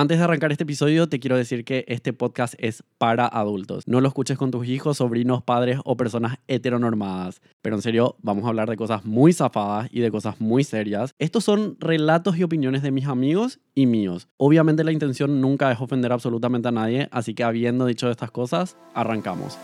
[0.00, 3.86] Antes de arrancar este episodio, te quiero decir que este podcast es para adultos.
[3.86, 7.42] No lo escuches con tus hijos, sobrinos, padres o personas heteronormadas.
[7.60, 11.14] Pero en serio, vamos a hablar de cosas muy zafadas y de cosas muy serias.
[11.18, 14.26] Estos son relatos y opiniones de mis amigos y míos.
[14.38, 18.78] Obviamente la intención nunca es ofender absolutamente a nadie, así que habiendo dicho estas cosas,
[18.94, 19.58] arrancamos.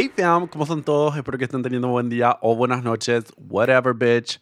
[0.00, 1.16] Hey fam, ¿cómo están todos?
[1.16, 4.40] Espero que estén teniendo un buen día o buenas noches, whatever bitch.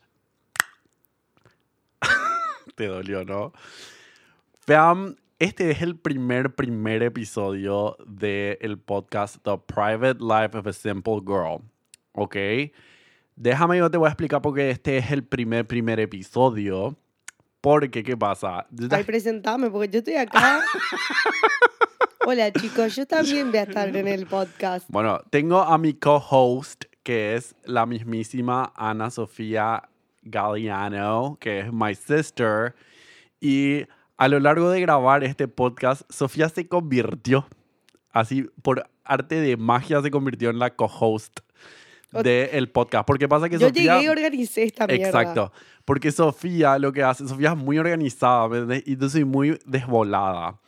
[2.75, 3.54] Te dolió, ¿no?
[4.66, 11.22] Fam, este es el primer, primer episodio del podcast The Private Life of a Simple
[11.27, 11.63] Girl.
[12.13, 12.36] ¿Ok?
[13.35, 16.99] Déjame yo te voy a explicar por qué este es el primer, primer episodio.
[17.63, 18.66] Porque, ¿qué pasa?
[18.91, 20.61] Ay, presentame, porque yo estoy acá.
[22.29, 24.86] Hola chicos, yo también voy a estar en el podcast.
[24.89, 29.89] Bueno, tengo a mi co-host, que es la mismísima Ana Sofía
[30.22, 32.75] Galliano, que es my sister.
[33.41, 33.84] Y
[34.16, 37.47] a lo largo de grabar este podcast, Sofía se convirtió,
[38.10, 41.38] así por arte de magia, se convirtió en la co-host
[42.10, 43.06] del podcast.
[43.06, 43.98] Porque pasa que Yo Sofía...
[43.98, 45.06] llegué y organicé esta mierda.
[45.06, 45.52] Exacto.
[45.84, 48.82] Porque Sofía lo que hace, Sofía es muy organizada, ¿me entiendes?
[48.84, 50.58] Y yo soy muy desvolada.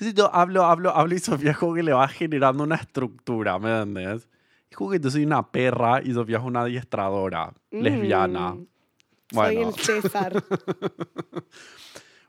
[0.00, 3.80] Entonces yo hablo, hablo, hablo y Sofía como que le va generando una estructura, ¿me
[3.80, 4.28] entiendes?
[4.70, 8.50] Es como que yo soy una perra y Sofía es una adiestradora, lesbiana.
[8.54, 8.66] Mm,
[9.32, 9.72] Bueno.
[9.72, 10.44] Soy el César.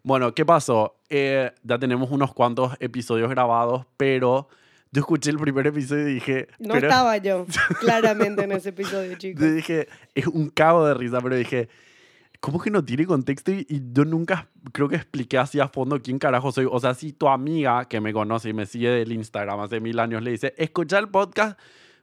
[0.01, 0.95] Bueno, ¿qué pasó?
[1.09, 4.47] Eh, ya tenemos unos cuantos episodios grabados, pero
[4.91, 6.47] yo escuché el primer episodio y dije...
[6.57, 7.45] No pero- estaba yo,
[7.81, 9.43] claramente, en ese episodio, chicos.
[9.43, 11.67] Yo dije, es un cabo de risa, pero dije,
[12.39, 13.51] ¿cómo que no tiene contexto?
[13.51, 16.67] Y, y yo nunca creo que expliqué así a fondo quién carajo soy.
[16.69, 19.99] O sea, si tu amiga que me conoce y me sigue del Instagram hace mil
[19.99, 21.59] años le dice, escucha el podcast,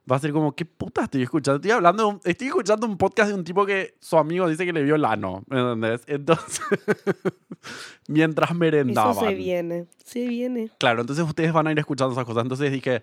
[0.09, 1.57] va a ser como, ¿qué puta estoy escuchando?
[1.57, 4.71] Estoy hablando, un- estoy escuchando un podcast de un tipo que su amigo dice que
[4.71, 6.03] le vio el ano, ¿me entendés?
[6.07, 6.61] Entonces,
[8.07, 9.11] mientras merendaban.
[9.11, 10.69] Eso se viene, se viene.
[10.79, 12.43] Claro, entonces ustedes van a ir escuchando esas cosas.
[12.43, 13.01] Entonces dije,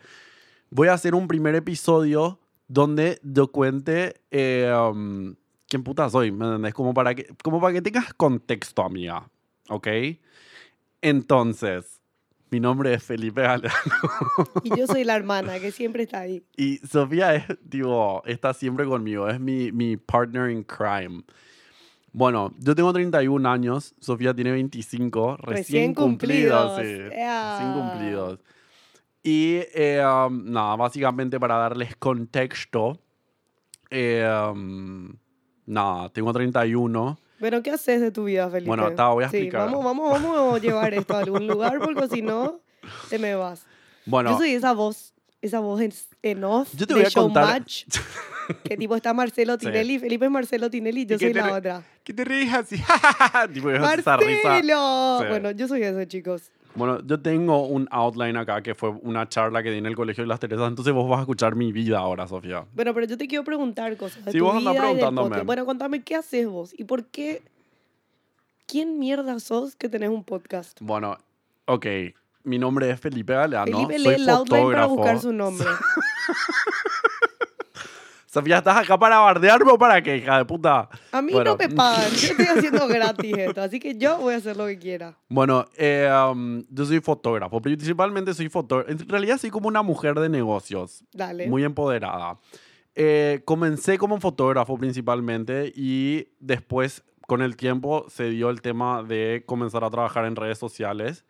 [0.71, 5.35] voy a hacer un primer episodio donde yo cuente eh, um,
[5.69, 6.75] quién puta soy, ¿me entendés?
[6.75, 9.29] Como para que, como para que tengas contexto, amiga,
[9.69, 9.89] ¿ok?
[11.03, 12.01] Entonces,
[12.51, 13.75] mi nombre es Felipe Galeano
[14.63, 16.45] Y yo soy la hermana que siempre está ahí.
[16.57, 21.25] y Sofía es, tipo, está siempre conmigo, es mi, mi partner in crime.
[22.13, 26.73] Bueno, yo tengo 31 años, Sofía tiene 25, recién, Recién cumplidos.
[26.75, 27.11] cumplidos.
[27.11, 27.59] sí, ¡Ea!
[27.59, 28.41] recién cumplidos.
[29.25, 33.01] Y eh, um, nada, básicamente para darles contexto,
[33.91, 35.13] eh, um,
[35.67, 37.19] nada, tengo 31.
[37.41, 38.69] Bueno, ¿qué haces de tu vida, Felipe?
[38.69, 39.67] Bueno, ta, voy a Sí, explicar.
[39.67, 42.61] vamos, vamos, vamos a llevar esto a algún lugar porque si no,
[43.11, 43.67] te me vas.
[44.07, 45.93] Bueno, Yo soy esa voz, esa voz en,
[46.23, 47.85] en off Yo te de voy a contar- Showmatch.
[48.65, 49.67] que tipo está Marcelo Sí.
[49.67, 51.83] Tinelli, Felipe es Marcelo Tinelli, yo ¿Y qué soy te la otra.
[52.03, 52.77] ¿qué te ríes así?
[53.55, 54.17] tipo, esa risa.
[54.49, 55.19] ¡Marcelo!
[55.21, 55.27] Sí.
[55.29, 56.51] Bueno, yo soy eso, chicos.
[56.75, 60.25] Bueno, yo tengo un outline acá que fue una charla que di en el Colegio
[60.25, 62.67] de las Teresas, entonces vos vas a escuchar mi vida ahora, Sofía.
[62.75, 65.43] Bueno, pero yo te quiero preguntar cosas de tu vos andá vida y del preguntándome.
[65.43, 66.75] Bueno, contame, ¿qué haces vos?
[66.77, 67.43] ¿Y por qué?
[68.67, 70.79] ¿Quién mierda sos que tenés un podcast?
[70.81, 71.17] Bueno,
[71.67, 71.87] ok.
[72.43, 73.73] Mi nombre es Felipe Galeano.
[73.73, 75.67] Felipe soy lee el outline para buscar su nombre.
[78.35, 80.89] Sofía, ¿estás acá para bardearme o para qué, hija de puta?
[81.13, 81.53] A mí Bueno.
[81.53, 84.67] no me pagan, yo estoy haciendo gratis esto, así que yo voy a hacer lo
[84.67, 85.17] que quiera.
[85.29, 87.63] Bueno, eh, um, yo soy fotógrafo.
[87.63, 88.91] Principalmente soy fotógrafo.
[88.91, 91.05] En realidad soy como una mujer de negocios.
[91.13, 91.47] Dale.
[91.47, 92.41] Muy empoderada.
[92.97, 99.45] Eh, comencé como fotógrafo principalmente y después con el tiempo se dio el tema de
[99.47, 101.25] comenzar a trabajar en redes sociales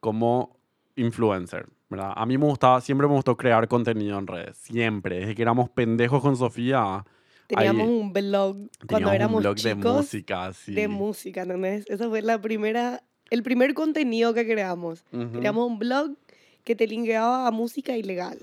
[0.00, 0.58] como
[0.96, 1.66] influencer.
[1.88, 2.12] ¿Verdad?
[2.14, 4.56] A mí me gustaba, siempre me gustó crear contenido en redes.
[4.56, 5.20] Siempre.
[5.20, 7.04] Desde que éramos pendejos con Sofía.
[7.46, 8.56] Teníamos ahí un blog
[8.88, 9.84] cuando éramos un blog chicos.
[9.84, 10.52] de música.
[10.52, 10.74] Sí.
[10.74, 11.84] de música, ¿entendés?
[11.88, 15.04] Esa fue la primera, el primer contenido que creamos.
[15.12, 15.38] Ujú.
[15.38, 16.16] Creamos un blog
[16.64, 18.38] que te linkeaba a música ilegal.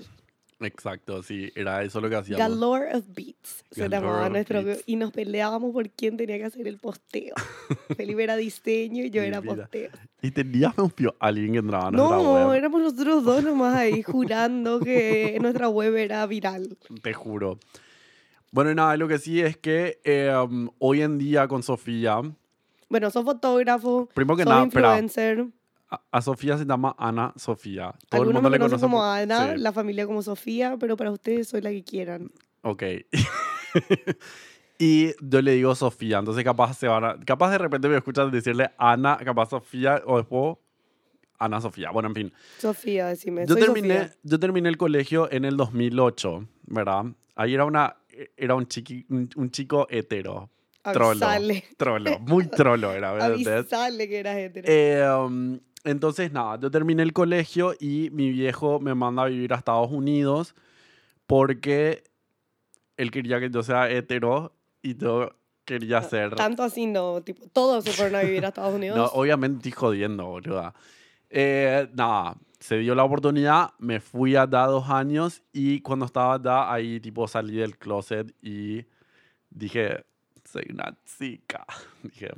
[0.60, 1.50] Exacto, sí.
[1.56, 2.38] Era eso lo que hacíamos.
[2.48, 4.82] Galore of Beats se Galore llamaba nuestro Beats.
[4.86, 7.34] y nos peleábamos por quién tenía que hacer el posteo.
[7.96, 9.56] Felipe era diseño y yo Mi era vida.
[9.56, 9.90] posteo.
[10.22, 12.54] Y teníamos alguien que entraba nuestra No, web.
[12.56, 16.78] éramos nosotros dos nomás ahí jurando que nuestra web era viral.
[17.02, 17.58] Te juro.
[18.52, 20.32] Bueno, y nada, lo que sí es que eh,
[20.78, 22.22] hoy en día con Sofía,
[22.88, 25.40] Bueno, sos fotógrafo, primero que sos nada, espera, influencer.
[25.40, 25.46] a,
[25.88, 27.94] a Sofía se llama Ana Sofía.
[28.08, 30.76] Todo el Algunos mundo me le conoce como por- Ana, Sí, la familia como Sofía,
[30.78, 32.30] pero para ustedes soy la que quieran.
[32.62, 32.82] Ok.
[34.78, 38.30] y yo le digo Sofía, entonces capaz se van a, capaz de repente me escuchan
[38.30, 40.56] decirle Ana, capaz Sofía, o después
[41.38, 41.90] Ana Sofía.
[41.90, 42.32] Bueno, en fin.
[42.58, 43.46] Sofía, decime.
[43.46, 44.18] Yo soy terminé, Sofía.
[44.22, 47.04] yo terminé el colegio en el 2008, ¿verdad?
[47.36, 47.96] Ahí era una
[48.36, 50.50] era un, chiqui, un, un chico hetero.
[50.82, 51.10] Trolo.
[51.26, 51.64] Avisale.
[51.76, 53.32] Trolo, muy trolo era, ¿verdad?
[53.34, 54.66] Avisale que eras hetero.
[54.68, 59.52] Eh, um, entonces, nada, yo terminé el colegio y mi viejo me manda a vivir
[59.52, 60.54] a Estados Unidos
[61.26, 62.04] porque
[62.96, 64.52] él quería que yo sea hetero
[64.82, 65.30] y yo
[65.64, 66.34] quería ser...
[66.34, 68.96] Tanto así no, tipo, todos se fueron a vivir a Estados Unidos.
[68.96, 70.74] No, obviamente estoy jodiendo, boluda.
[71.28, 76.72] Eh, nada, se dio la oportunidad, me fui allá dos años y cuando estaba allá,
[76.72, 78.86] ahí tipo salí del closet y
[79.50, 80.04] dije,
[80.44, 81.66] soy una chica.
[82.02, 82.30] Dije.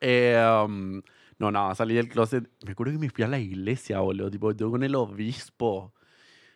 [0.00, 1.00] Eh, um,
[1.38, 2.48] no, nada, salí del closet.
[2.64, 4.30] Me acuerdo que me fui a la iglesia, boludo.
[4.30, 5.92] Tipo, yo con el obispo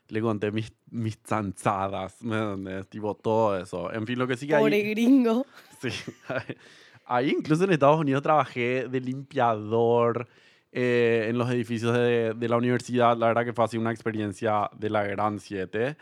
[0.09, 2.89] le conté mis, mis chanzadas, ¿me entiendes?
[2.89, 3.93] Tipo, todo eso.
[3.93, 4.91] En fin, lo que sí que Pobre ahí...
[4.91, 5.47] gringo.
[5.81, 5.91] Sí.
[7.07, 10.29] Ahí incluso en Estados Unidos trabajé de limpiador
[10.71, 13.17] eh, en los edificios de, de la universidad.
[13.17, 15.97] La verdad que fue así una experiencia de la gran 7.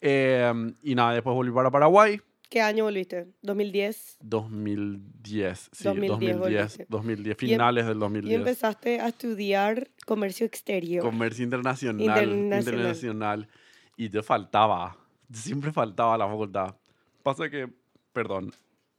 [0.00, 2.22] y nada, después volví para Paraguay.
[2.48, 3.26] ¿Qué año volviste?
[3.42, 4.16] ¿2010?
[4.20, 6.86] 2010, sí, 2010 2010, volviste.
[6.88, 8.38] 2010, Y em- finales del Y 2010.
[8.38, 11.02] empezaste a estudiar comercio exterior.
[11.02, 12.58] Comercio internacional, Internacional.
[12.60, 13.48] internacional.
[13.96, 14.96] Y te faltaba,
[15.32, 16.76] siempre faltaba a la facultad.
[17.22, 17.68] Pasa que,
[18.12, 18.52] perdón,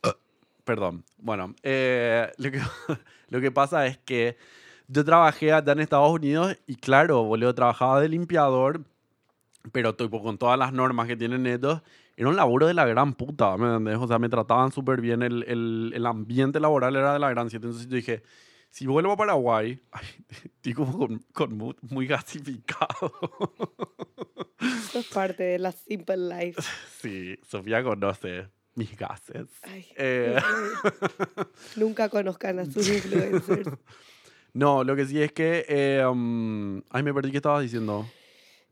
[0.66, 1.06] perdón.
[1.18, 2.60] Bueno, eh, lo, que,
[3.30, 4.38] lo que pasa es que
[4.90, 8.84] yo trabajé allá en Estados Unidos y claro, boludo, trabajaba de limpiador,
[9.72, 11.82] pero tipo, con todas las normas que tienen estos,
[12.18, 13.98] era un laburo de la gran puta, ¿me entendés?
[14.00, 17.50] O sea, me trataban súper bien, el, el, el ambiente laboral era de la gran
[17.50, 17.68] siete.
[17.68, 18.24] Entonces yo dije,
[18.72, 19.80] si vuelvo a Paraguay,
[20.76, 23.14] como con, con muy, muy gasificado.
[24.60, 26.60] Eso es parte de la simple life.
[27.02, 29.48] Sí, Sofía conoce mis gases.
[29.64, 30.36] Ay, Eh.
[31.76, 33.70] Nunca conozcan a sus influencers.
[34.54, 35.66] No, lo que sí es que...
[35.70, 38.08] eh, um, ay, me perdí qué estabas diciendo.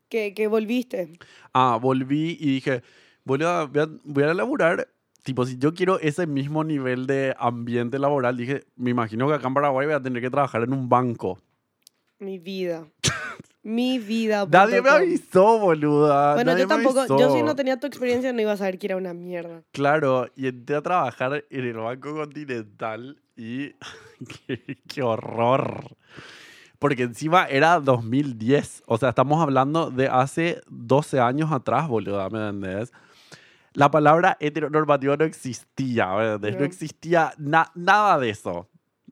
[0.09, 1.19] que, que volviste.
[1.53, 2.81] Ah, volví y dije,
[3.25, 4.87] voy a, voy a, voy a laburar.
[5.23, 9.47] Tipo, si yo quiero ese mismo nivel de ambiente laboral, dije, me imagino que acá
[9.47, 11.41] en Paraguay voy a tener que trabajar en un banco.
[12.19, 12.87] Mi vida.
[13.63, 14.45] Mi vida.
[14.51, 16.35] Nadie me avisó, boluda.
[16.35, 18.85] Bueno, nadie yo tampoco, yo si no tenía tu experiencia no iba a saber que
[18.85, 19.63] era una mierda.
[19.71, 23.71] Claro, y entré a trabajar en el Banco Continental y
[24.47, 25.97] qué, qué horror.
[26.77, 32.37] Porque encima era 2010, o sea, estamos hablando de hace 12 años atrás, boludo, ¿me
[32.37, 32.93] entendés?
[33.75, 36.57] La palabra heteronormativo no existía, ¿me entendés?
[36.59, 38.69] No existía na- nada de eso.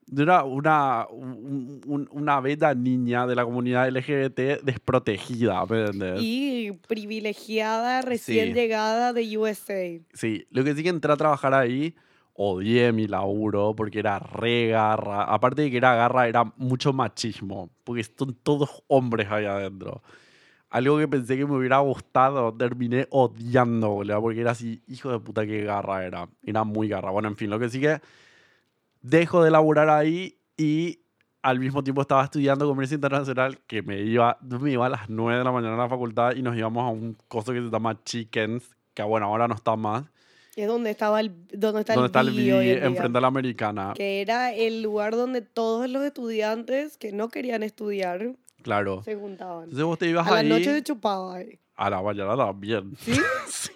[0.07, 6.19] Yo era una, un- un- una bella niña de la comunidad LGBT desprotegida, ¿me entendés?
[6.21, 8.54] Y privilegiada, recién Sí.
[8.54, 10.00] llegada de USA.
[10.13, 11.95] Sí, lo que sí que entré a trabajar ahí,
[12.33, 15.24] odié mi laburo porque era re garra.
[15.24, 20.01] Aparte de que era garra, era mucho machismo, porque son todos hombres ahí adentro.
[20.73, 25.19] Algo que pensé que me hubiera gustado, terminé odiando, boludo, porque era así, hijo de
[25.19, 26.27] puta, qué garra era.
[26.41, 27.11] Era muy garra.
[27.11, 28.01] Bueno, en fin, lo que sí que
[28.99, 31.01] dejo de laburar ahí y
[31.43, 35.37] al mismo tiempo estaba estudiando comercio internacional, que me iba, me iba a las 9
[35.37, 38.03] de la mañana a la facultad y nos íbamos a un coso que se llama
[38.03, 40.05] Chickens, que bueno, ahora no está más.
[40.55, 43.93] Es donde estaba el, donde está donde el está el enfrente a la americana.
[43.95, 49.04] Que era el lugar donde todos los estudiantes que no querían estudiar Claro.
[49.04, 49.65] se juntaban.
[49.65, 51.60] Entonces vos te ibas a la ahí noche se chupaba ahí.
[51.75, 52.95] a la mañana también.
[53.00, 53.13] ¿Sí?
[53.48, 53.71] sí.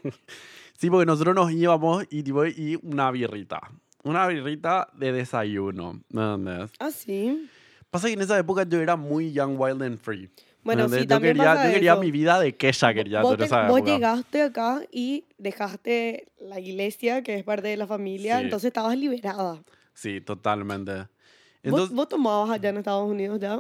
[0.78, 3.60] Sí, porque nosotros nos íbamos y, tipo, y una birrita.
[4.04, 6.02] Una birrita de desayuno.
[6.10, 6.72] ¿Me entendés?
[6.80, 7.50] Ah, sí.
[7.90, 10.30] Pasa que en esa época yo era muy young, wild and free.
[10.64, 12.02] Bueno, ¿me sí, yo también quería, pasa yo quería eso.
[12.02, 17.24] mi vida de Kesha, quería Vos, te- esa vos llegaste acá y dejaste la iglesia,
[17.24, 18.44] que es parte de la familia, Sí.
[18.44, 19.64] entonces estabas liberada.
[19.94, 20.92] Sí, totalmente.
[20.94, 21.08] ¿Vos,
[21.64, 23.58] Entonces, vos tomabas allá en Estados Unidos ya?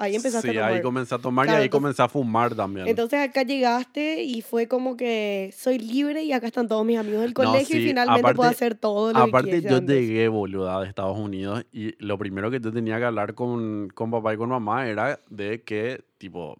[0.00, 0.72] Ahí empezaste sí, a tomar.
[0.74, 2.86] ahí comencé a tomar Claro, y ahí entonces- comencé a fumar también.
[2.86, 7.20] Entonces acá llegaste y fue como que soy libre y acá están todos mis amigos
[7.22, 9.80] del No, colegio y sí, finalmente aparte- puedo hacer todo lo Aparte, que quise yo
[9.80, 14.10] llegué, boluda, de Estados Unidos y lo primero que yo tenía que hablar con, con
[14.12, 16.56] papá y con mamá era de que, tipo,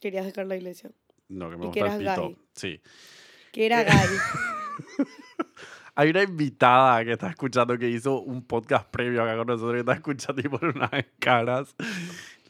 [0.00, 0.90] Querías dejar la iglesia.
[1.28, 2.22] no, que me Y que gusta el pito.
[2.26, 2.36] gay.
[2.54, 2.80] Sí.
[3.52, 3.94] Que era gay.
[5.94, 9.80] Hay una invitada que está escuchando que hizo un podcast previo acá con nosotros que
[9.80, 11.76] está escuchando y por unas caras.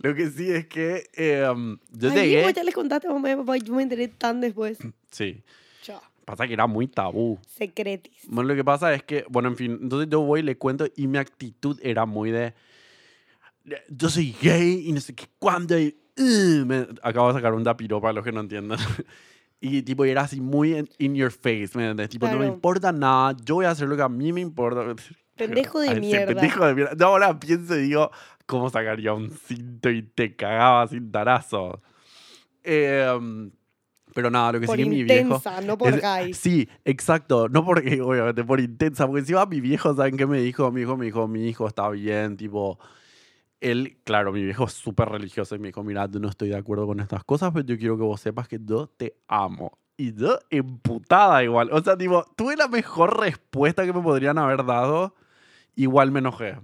[0.03, 2.43] Lo que sí es que eh, um, yo Ay, llegué.
[2.43, 4.79] vos ya les contaste mamá y papá, yo me enteré tan después.
[5.11, 5.43] Sí.
[5.83, 6.01] Chao.
[6.25, 7.39] Pasa que era muy tabú.
[7.47, 8.23] Secretis.
[8.29, 10.87] Bueno, lo que pasa es que, bueno, en fin, entonces yo voy y le cuento
[10.97, 12.55] y mi actitud era muy de.
[13.89, 15.79] Yo soy gay y no sé qué cuándo.
[15.79, 18.79] Y, uh, me- acabo de sacar un dapiro para los que no entiendan.
[19.65, 22.09] Y tipo, era así muy en- in your face, ¿me entiendes?
[22.09, 22.53] Tipo, no me Claro.
[22.55, 24.85] importa nada, yo voy a hacer lo que a mí me importa.
[25.37, 26.27] Pendejo de Ay, sí, mierda.
[26.27, 26.97] pendejo de mierda.
[26.99, 28.11] Yo ahora pienso y digo,
[28.53, 31.81] ¿cómo sacaría un cinto y te cagaba sin tarazo?
[32.63, 33.51] Eh,
[34.15, 35.37] Pero nada, lo que Por sí que mi viejo...
[35.37, 36.35] intensa, no por es- gay.
[36.35, 37.49] Sí, exacto.
[37.49, 39.07] No porque, obviamente, por intensa.
[39.07, 40.71] Porque encima mi viejo, ¿saben qué me dijo?
[40.71, 42.79] Mi hijo me dijo, mi hijo está bien, tipo...
[43.61, 46.57] Él, claro, mi viejo es súper religioso y me dijo, mira, yo no estoy de
[46.57, 49.79] acuerdo con estas cosas, pero yo quiero que vos sepas que yo te amo.
[49.97, 51.71] Y yo, emputada igual.
[51.73, 55.15] O sea, tipo, tuve la mejor respuesta que me podrían haber dado.
[55.77, 56.59] Igual me enojé.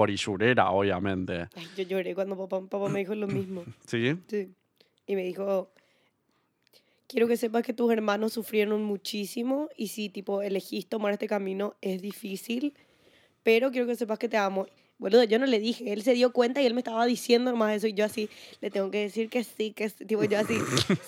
[0.00, 1.50] Por Ishurera, obviamente.
[1.54, 3.64] Ay, yo lloré cuando papá, papá me dijo lo mismo.
[3.86, 4.16] ¿Sí?
[4.28, 4.48] Sí.
[5.06, 5.74] Y me dijo,
[7.06, 11.74] quiero que sepas que tus hermanos sufrieron muchísimo y si tipo elegís tomar este camino
[11.82, 12.72] es difícil,
[13.42, 14.68] pero quiero que sepas que te amo.
[15.00, 17.74] Boludo, yo no le dije, él se dio cuenta y él me estaba diciendo nomás
[17.74, 18.28] eso y yo así,
[18.60, 20.58] le tengo que decir que sí, que sí, tipo yo así,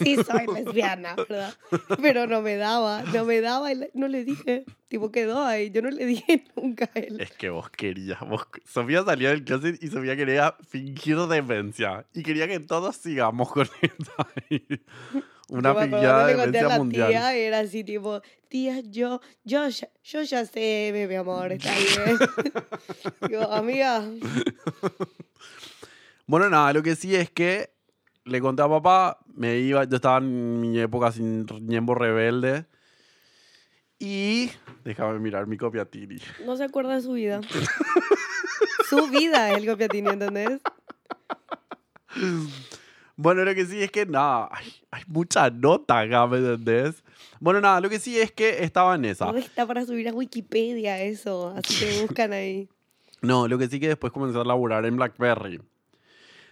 [0.02, 1.54] sí soy lesbiana, ¿verdad?
[2.00, 5.82] Pero no me daba, no me daba, y no le dije, tipo quedó ahí, yo
[5.82, 7.20] no le dije nunca a él.
[7.20, 8.20] Es que vos querías.
[8.20, 8.46] Vos...
[8.64, 12.06] Sofía salió del closet y Sofía quería fingir demencia.
[12.14, 14.28] Y quería que todos sigamos con esa.
[15.52, 17.08] Una Yo me acuerdo fingida que le conté a demencia mundial.
[17.08, 21.72] tía, era así tipo, tía, yo, yo, ya, yo ya sé, mi, mi amor, está
[21.76, 22.18] bien.
[23.28, 24.02] Digo, amiga,
[26.26, 27.70] Bueno, nada, lo que sí es que
[28.24, 32.64] le conté a papá, me iba, yo estaba en mi época sin ñembo rebelde.
[33.98, 34.50] Y
[34.84, 36.20] déjame mirar mi copia Tiri.
[36.46, 37.40] no se acuerda de su vida.
[38.88, 40.60] su vida es el copiatini, ¿entendés?
[43.16, 47.02] Bueno, lo que sí es que nada, hay, hay mucha nota acá, ¿me entendés?
[47.40, 49.30] Bueno, nada, lo que sí es que estaba en esa.
[49.30, 52.68] No está para subir a Wikipedia eso, así que buscan ahí.
[53.20, 55.60] No, lo que sí que después comencé a laburar en BlackBerry.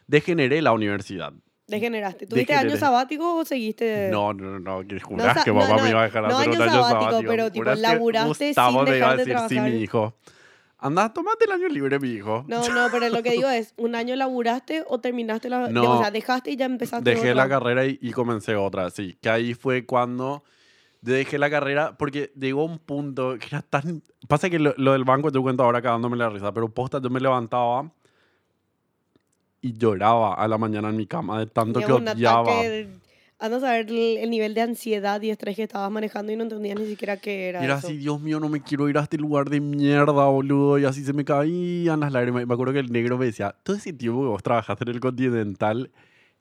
[0.07, 1.33] Degeneré la universidad.
[1.67, 2.27] Degeneraste.
[2.27, 2.73] ¿Tuviste Degeneré.
[2.73, 4.09] año sabático o seguiste?
[4.11, 6.37] No, no, no, que jurás sa- que no, papá no, me iba a dejar no
[6.37, 7.31] hacer un año sabático, sabático.
[7.31, 9.71] pero, tipo, laburaste sin me iba a dejar de decir, sí, trabajar.
[9.73, 10.15] mi hijo.
[10.81, 12.45] Anda, tomate el año libre, mi hijo.
[12.49, 15.69] No, no, pero lo que digo es, ¿un año laburaste o terminaste la...
[15.69, 15.99] No.
[15.99, 19.19] o sea, dejaste y ya empezaste Dejé la carrera y, y comencé otra, sí.
[19.21, 20.43] Que ahí fue cuando
[21.03, 24.03] dejé la carrera, porque llegó un punto que era tan...
[24.27, 27.11] Pasa que lo, lo del banco, yo cuento ahora cagándome la risa, pero posta, yo
[27.11, 27.91] me levantaba
[29.61, 32.41] y lloraba a la mañana en mi cama de tanto que odiaba.
[32.43, 32.89] ataque
[33.41, 36.37] de- Anda a saber el, el nivel de ansiedad y estrés que estabas manejando y
[36.37, 37.87] no entendías ni siquiera qué era era eso.
[37.89, 40.79] así, Dios mío, no me quiero ir a este lugar de mierda, boludo.
[40.79, 42.43] Y así se me caían las lágrimas.
[42.43, 44.91] Y me acuerdo que el negro me decía, todo ese tiempo que vos trabajaste en
[44.91, 45.91] el Continental,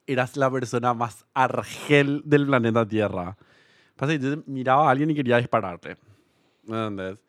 [0.07, 3.37] eras la persona más argel del planeta Tierra.
[3.95, 5.97] Pasa que yo miraba a alguien y quería dispararle.
[6.63, 7.19] ¿Me entendés?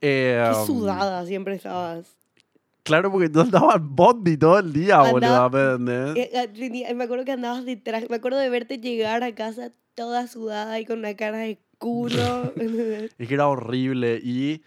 [0.00, 2.16] Eh, Qué um, sudada siempre estabas.
[2.82, 5.78] Claro, porque yo andaba en bondi todo el día, Andaba- boludo.
[5.78, 6.12] ¿Me?
[6.20, 10.26] Eh, eh, me acuerdo que andabas detrás, me acuerdo de verte llegar a casa toda
[10.26, 12.52] sudada y con una cara de culo.
[13.18, 14.62] Es que era horrible y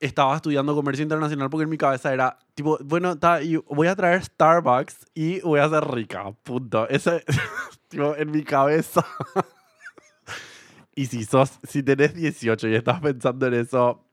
[0.00, 3.96] estaba estudiando comercio internacional porque en mi cabeza era tipo, bueno, ta- y voy a
[3.96, 6.88] traer Starbucks y voy a ser rica, punto.
[6.88, 7.24] Ese,
[7.88, 9.04] tipo, en mi cabeza.
[10.94, 14.04] y si sos, si tenés 18 y estás pensando en eso,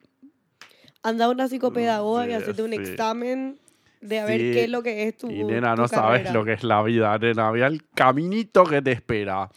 [1.06, 2.80] Andaba una psicopedagoga Sí, que hacerte un sí.
[2.80, 3.60] examen
[4.02, 6.20] de a ver Sí, qué es lo que es tu y nena, tu no sabes
[6.22, 6.34] carrera.
[6.34, 9.50] lo que es la vida, nena, había el caminito que te espera.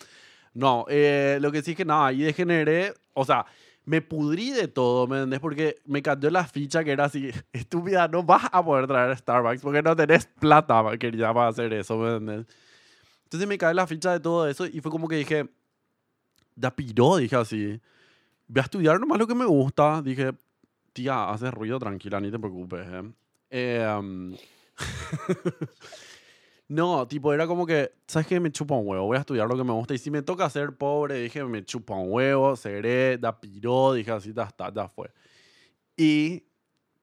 [0.55, 3.47] No, eh, lo que sí es que nada, ahí degeneré, o sea,
[3.85, 5.40] me pudrí de todo, ¿me entendés?
[5.40, 9.62] Porque me cayó la ficha que era así, estúpida, no vas a poder traer Starbucks
[9.62, 12.47] porque no tenés plata, querida, para hacer eso, ¿me entendés?
[13.25, 15.49] Entonces me cae la ficha de todo eso y fue como que dije,
[16.55, 17.81] da piró, dije así,
[18.47, 20.33] voy a estudiar nomás lo que me gusta, dije,
[20.99, 23.12] tía, haces ruido, tranquila, ni te preocupes, ¿eh?
[23.50, 24.35] Eh, um,
[26.69, 28.40] no, tipo, era como que, ¿sabes qué?
[28.40, 29.95] Me chupa un huevo, voy a estudiar lo que me gusta.
[29.95, 34.11] Y si me toca ser pobre, dije, me chupa un huevo, seré, da piró, dije
[34.11, 35.09] así, ya está, ya fue.
[35.97, 36.45] Y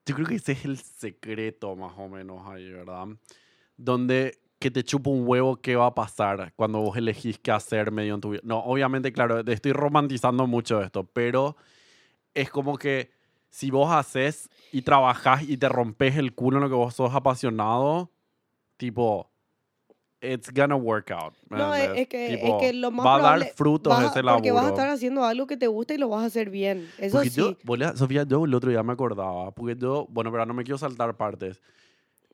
[0.04, 3.06] yo creo que ese es el secreto, más o menos, ahí, ¿verdad?
[3.78, 7.90] Donde que te chupa un huevo, ¿qué va a pasar cuando vos elegís qué hacer
[7.90, 8.42] medio en tu vida?
[8.44, 11.56] No, obviamente, claro, te estoy romantizando mucho esto, pero
[12.34, 13.15] es como que
[13.56, 17.14] si vos haces y trabajás y te rompes el culo en lo que vos sos
[17.14, 18.10] apasionado,
[18.76, 19.30] tipo,
[20.20, 21.32] it's gonna work out.
[21.48, 24.10] ¿me No, es, es que, Tipo, es que lo más va a dar frutos vas
[24.10, 24.42] ese laburo.
[24.42, 26.86] Porque vas a estar haciendo algo que te gusta y lo vas a hacer bien.
[26.98, 27.40] Eso Porque sí.
[27.40, 27.56] yo,
[27.94, 31.16] Sofía, yo el otro día me acordaba, porque yo, bueno, pero no me quiero saltar
[31.16, 31.62] partes.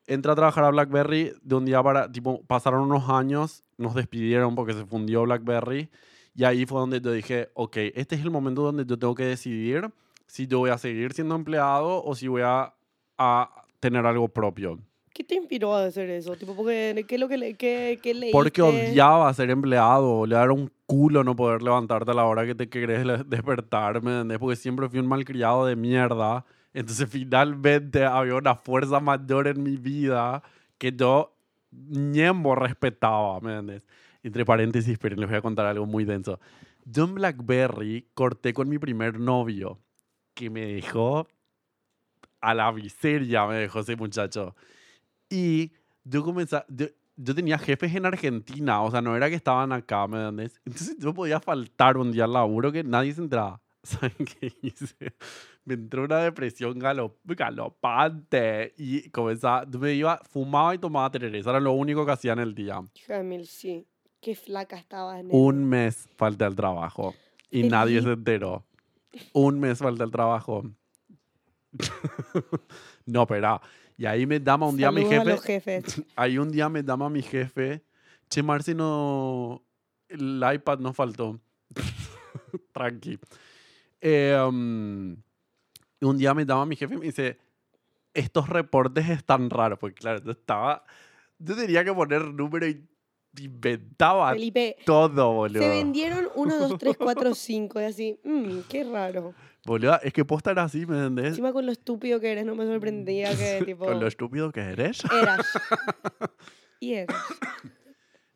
[0.09, 4.57] Entré a trabajar a BlackBerry de un día para, tipo, pasaron unos años, nos despidieron
[4.57, 5.89] porque se fundió BlackBerry,
[6.35, 9.23] y ahí fue donde yo dije, ok, este es el momento donde yo tengo que
[9.23, 9.89] decidir
[10.33, 12.73] si yo voy a seguir siendo empleado o si voy a,
[13.19, 14.79] a tener algo propio.
[15.13, 16.35] ¿Qué te inspiró a hacer eso?
[16.37, 18.33] Tipo, porque, ¿qué es lo que, le, qué, qué leíste?
[18.33, 22.55] Porque odiaba ser empleado, le era un culo no poder levantarte a la hora que
[22.55, 24.39] te querés despertar, ¿me entendés?
[24.39, 26.47] Porque siempre fui un malcriado de mierda.
[26.73, 30.43] Entonces finalmente había una fuerza mayor en mi vida
[30.79, 31.37] que yo
[31.73, 33.83] ñembo respetaba, ¿me entendés?
[34.23, 36.41] entre paréntesis, pero les voy a contar algo muy denso.
[36.87, 39.79] Yo en Blackberry corté con mi primer novio,
[40.35, 41.27] que me dejó
[42.41, 44.55] a la miseria, me dejó ese muchacho.
[45.31, 45.73] Y
[46.05, 46.87] yo comencé, yo,
[47.17, 50.61] yo tenía jefes en Argentina, o sea, no era que estaban acá, ¿me entiendes?
[50.67, 53.61] Entonces yo podía faltar un día al laburo que nadie se entraba.
[53.83, 55.15] ¿Saben qué hice?
[55.65, 61.39] Me entró una depresión galop galopante y comenzaba, yo me iba, fumaba y tomaba tereré,
[61.39, 62.81] eso era lo único que hacía en el día.
[62.95, 63.87] Hija de mil, sí.
[64.21, 65.31] Qué flaca estabas, nene.
[65.33, 67.15] Un mes falté al trabajo
[67.51, 68.65] y nadie se enteró.
[69.33, 70.65] Un mes falté al trabajo.
[73.07, 73.61] no, pero
[73.97, 75.31] y ahí me llama un día mi Saludos a jefe.
[75.31, 76.03] los jefes.
[76.17, 77.85] Ahí un día me llama mi jefe.
[78.29, 79.63] Che, Marci, no.
[80.09, 81.41] El iPad no faltó.
[82.73, 83.19] Tranqui.
[84.01, 85.17] Eh, um,
[86.01, 87.39] un día me llama mi jefe y me dice:
[88.15, 89.79] Estos reportes están raros.
[89.79, 90.85] Porque, claro, yo estaba.
[91.39, 92.85] Yo tenía que poner número y
[93.41, 95.63] inventaba Felipe, todo, boludo.
[95.63, 98.21] se vendieron 1, 2, 3, 4, 5 y así.
[98.25, 99.35] Mmm, qué raro.
[99.65, 101.27] Boludo, es que posta era así, ¿me entendés?
[101.29, 103.85] Encima con lo estúpido que eres, no me sorprendía que tipo.
[103.87, 105.03] Con lo estúpido que eres.
[105.13, 105.47] Eras.
[106.81, 107.17] Y eras.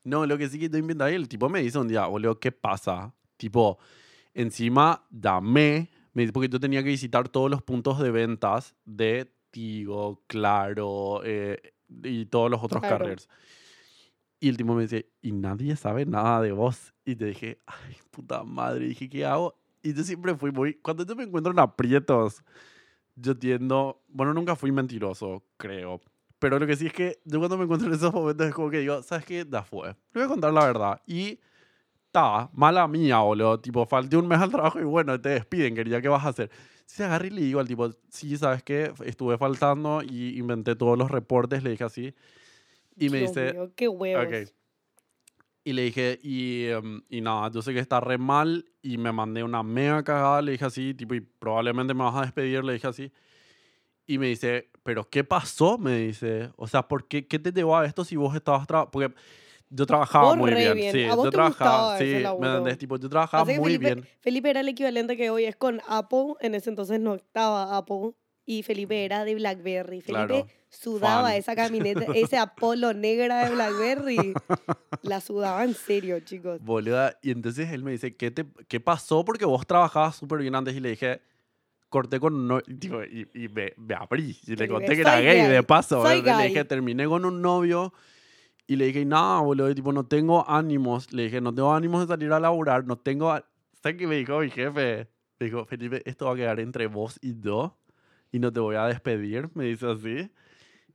[0.04, 2.38] No, lo que sí que yo inventaba y el tipo me dice un día, boludo,
[2.38, 3.12] ¿qué pasa?
[3.36, 3.76] Tipo,
[4.34, 9.32] encima, dame, me dice, porque yo tenía que visitar todos los puntos de ventas de
[9.50, 11.60] Tigo, Claro eh,
[12.04, 12.98] y todos los otros Claro.
[12.98, 13.28] carriers.
[14.46, 16.94] Y el tipo me dice, y nadie sabe nada de vos.
[17.04, 19.58] Y te dije, ay, puta madre, y dije, ¿qué hago?
[19.82, 22.44] Y yo siempre fui muy, cuando yo me encuentro en aprietos,
[23.16, 26.00] yo tiendo, bueno, nunca fui mentiroso, creo.
[26.38, 28.70] Pero lo que sí es que yo cuando me encuentro en esos momentos es como
[28.70, 29.44] que digo, ¿sabes qué?
[29.50, 29.88] Ya fue.
[29.88, 31.02] Le voy a contar la verdad.
[31.08, 31.40] Y
[32.12, 33.58] ta, mala mía, boludo.
[33.58, 36.52] Tipo, falté un mes al trabajo y bueno, te despiden, quería, ¿qué vas a hacer?
[36.84, 38.92] Si agarré y le digo al tipo, sí, ¿sabes qué?
[39.04, 42.14] Estuve faltando y inventé todos los reportes, le dije así.
[42.96, 44.26] Y me Dios dice, mío, qué huevos.
[44.26, 44.52] Ok.
[45.64, 49.10] Y le dije, y, em, y nada, yo sé que está re mal y me
[49.10, 52.74] mandé una mega cagada, le dije así, tipo, y probablemente me vas a despedir, le
[52.74, 53.12] dije así.
[54.06, 55.76] Y me dice, ¿pero qué pasó?
[55.76, 58.92] Me dice, o sea, ¿por qué, qué te llevó a esto si vos estabas trabajando?
[58.92, 59.14] Porque
[59.68, 60.74] yo trabajaba muy bien.
[60.74, 60.92] bien.
[60.92, 62.04] Sí, yo trabajaba, sí,
[62.38, 62.78] ¿me entendés?
[62.78, 64.08] Tipo, yo trabajaba muy Felipe, bien.
[64.20, 66.34] Felipe era el equivalente que hoy es con Apple.
[66.40, 68.12] En ese entonces no estaba Apple.
[68.48, 70.00] Y Felipe era de Blackberry.
[70.00, 71.36] Felipe Claro, sudaba fan.
[71.36, 74.34] esa camioneta, ese Apolo negra de Blackberry.
[75.02, 76.60] La sudaba en serio, chicos.
[76.62, 79.24] Boluda, y entonces él me dice, ¿qué, te, qué pasó?
[79.24, 81.20] Porque vos trabajabas súper bien antes y le dije,
[81.88, 84.38] corté con un novio, y, tipo, y, y me, me abrí.
[84.46, 86.02] Y le conté que era soy gay, de gay, paso.
[86.02, 86.36] soy ¿verdad?
[86.36, 86.48] Le gay.
[86.52, 87.92] dije, terminé con un novio
[88.68, 91.12] y le dije, no, boludo, tipo, no tengo ánimos.
[91.12, 93.32] Le dije, no tengo ánimos de salir a laburar, no tengo...
[93.32, 93.44] a-".
[93.82, 95.08] ¿Sabes qué me dijo mi jefe?
[95.40, 97.76] Me dijo, Felipe, esto va a quedar entre vos y yo
[98.36, 100.30] y no te voy a despedir, me dice así.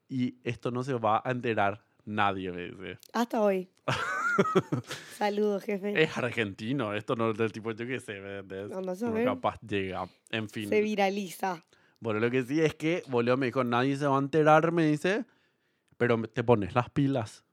[0.07, 2.99] Y esto no se va a enterar nadie, me dice.
[3.13, 3.67] Hasta hoy.
[5.17, 6.03] Saludos, jefe.
[6.03, 8.71] Es argentino, esto no es del tipo, yo qué sé, ¿me entendés?
[8.71, 9.25] A Uno ver.
[9.25, 10.69] capaz llega, en fin.
[10.69, 11.65] Se viraliza.
[11.99, 14.85] Bueno, lo que sí es que, boludo, me dijo, nadie se va a enterar, me
[14.85, 15.25] dice,
[15.97, 17.43] pero te pones las pilas.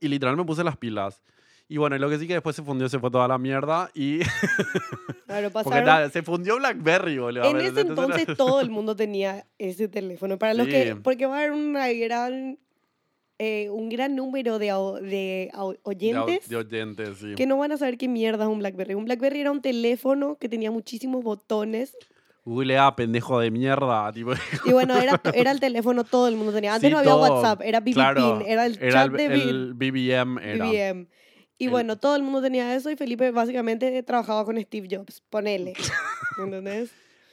[0.00, 1.22] Y literal me puse las pilas.
[1.70, 3.90] Y bueno, y lo que sí que después se fundió, se fue toda la mierda
[3.94, 4.20] y...
[5.26, 5.84] Claro, Porque pasaron.
[5.84, 7.44] nada, se fundió BlackBerry, boludo.
[7.44, 10.38] En ¿me ese entonces todo el mundo tenía ese teléfono.
[10.38, 10.72] Para los Sí.
[10.72, 12.58] que, porque va a haber una gran,
[13.38, 17.34] eh, un gran número de, de au- De oyentes De oyentes, sí.
[17.36, 18.94] que no van a saber qué mierda es un BlackBerry.
[18.94, 21.94] Un BlackBerry era un teléfono que tenía muchísimos botones
[22.46, 24.10] Googlea, pendejo de mierda.
[24.10, 24.32] Tipo,
[24.64, 26.72] y bueno, era, era el teléfono todo el mundo tenía.
[26.74, 27.20] Antes Sí, no había todo.
[27.34, 30.38] WhatsApp, era BB claro, era el era chat el, de el BBM.
[30.42, 30.64] Era.
[30.66, 31.08] BBM.
[31.58, 35.20] Y El- bueno, todo el mundo tenía eso y Felipe básicamente trabajaba con Steve Jobs.
[35.28, 35.74] Ponele.
[36.38, 36.90] ¿Entendés?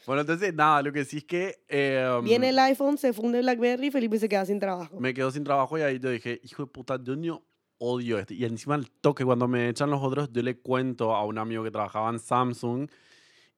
[0.07, 1.63] Bueno, entonces, nada, lo que sí es que...
[1.67, 4.99] eh, Viene el iPhone, se funde BlackBerry y Felipe se queda sin trabajo.
[4.99, 7.29] me quedo sin trabajo y ahí yo dije, hijo de puta, yo ni
[7.79, 8.33] odio esto.
[8.35, 11.63] Y encima el toque, cuando me echan los otros, yo le cuento a un amigo
[11.63, 12.87] que trabajaba en Samsung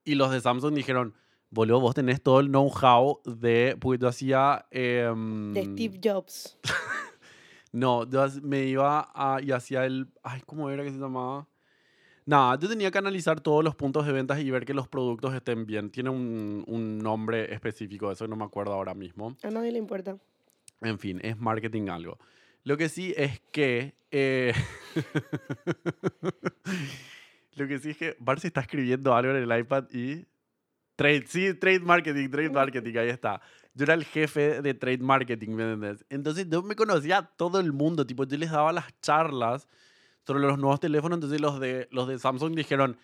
[0.06, 1.14] y los de Samsung dijeron,
[1.50, 4.66] boludo, vos tenés todo el know-how de, porque yo hacía...
[4.72, 6.58] em, De Steve Jobs.
[7.72, 11.48] No, yo me iba a, y hacía el, ay, ¿cómo era que se llamaba?
[12.26, 15.34] Nada, yo tenía que analizar todos los puntos de ventas y ver que los productos
[15.34, 15.92] estén bien.
[15.92, 19.38] Tiene un, un nombre específico, eso no me acuerdo ahora mismo.
[19.44, 20.18] A nadie le importa.
[20.82, 22.18] En fin, es marketing algo.
[22.64, 23.96] Lo que sí es que...
[24.12, 24.54] eh,
[27.56, 30.26] lo que sí es que Barcy está escribiendo algo en el iPad y...
[30.98, 33.40] Trade, sí, trade marketing, trade marketing, ahí está.
[33.74, 36.04] Yo era el jefe de trade marketing, ¿me entiendes?
[36.10, 39.68] Entonces yo me conocía a todo el mundo, tipo, yo les daba las charlas
[40.26, 42.98] sobre los nuevos teléfonos, entonces los de, los de Samsung dijeron,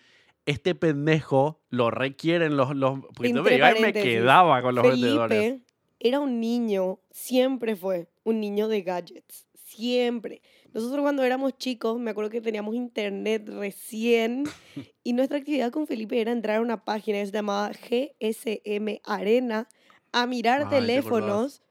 [0.44, 2.74] este pendejo lo requieren los...
[2.74, 5.38] los porque yo me iba y me quedaba con los vendedores.
[5.38, 5.64] Felipe
[6.00, 9.46] era un niño, siempre fue un niño de gadgets.
[9.64, 10.42] Siempre.
[10.74, 14.44] Nosotros cuando éramos chicos, me acuerdo que teníamos internet recién
[15.04, 19.68] y nuestra actividad con Felipe era entrar a una página que se llamaba GSM Arena
[20.12, 21.62] a mirar Ay, ¿te teléfonos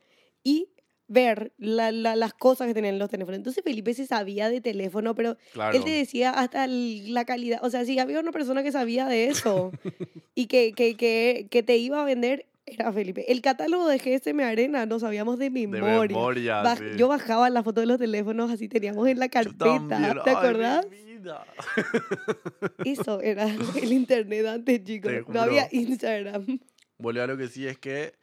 [0.43, 0.69] y
[1.07, 3.37] ver la- la- las cosas que tenían los teléfonos.
[3.37, 5.77] Entonces Felipe se sabía de teléfono, pero Claro.
[5.77, 7.59] él te decía hasta la calidad.
[7.63, 9.71] O sea, si había una persona que sabía de eso
[10.35, 13.31] y que, que, que, que te iba a vender, era Felipe.
[13.31, 16.15] El catálogo de GSM Arena no sabíamos de de memoria.
[16.15, 16.63] memoria.
[16.63, 16.97] Baj- sí.
[16.97, 19.87] Yo bajaba la foto de los teléfonos, así teníamos en la carpeta.
[20.23, 20.87] ¿Te ay, acordás?
[20.89, 21.45] mi vida.
[22.85, 25.11] Eso era el internet antes, chicos.
[25.27, 26.59] No había Instagram.
[26.97, 28.13] Boludo, lo que sí es que.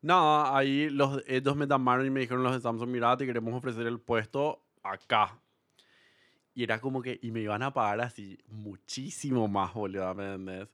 [0.00, 3.54] Nada, ahí los, ellos me llamaron y me dijeron los de Samsung, mira, te queremos
[3.54, 5.38] ofrecer el puesto acá.
[6.54, 10.68] Y era como que, y me iban a pagar así muchísimo más, boludo, ¿me entendés?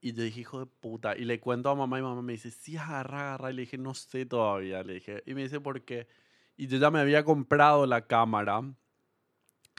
[0.00, 1.16] Y yo dije, hijo de puta.
[1.16, 3.50] Y le cuento a mamá y mamá me dice, sí, agarra, agarra.
[3.50, 4.82] Y le dije, no sé todavía.
[4.82, 6.06] Le dije, y me dice, ¿por qué?
[6.56, 8.62] Y yo ya me había comprado la cámara,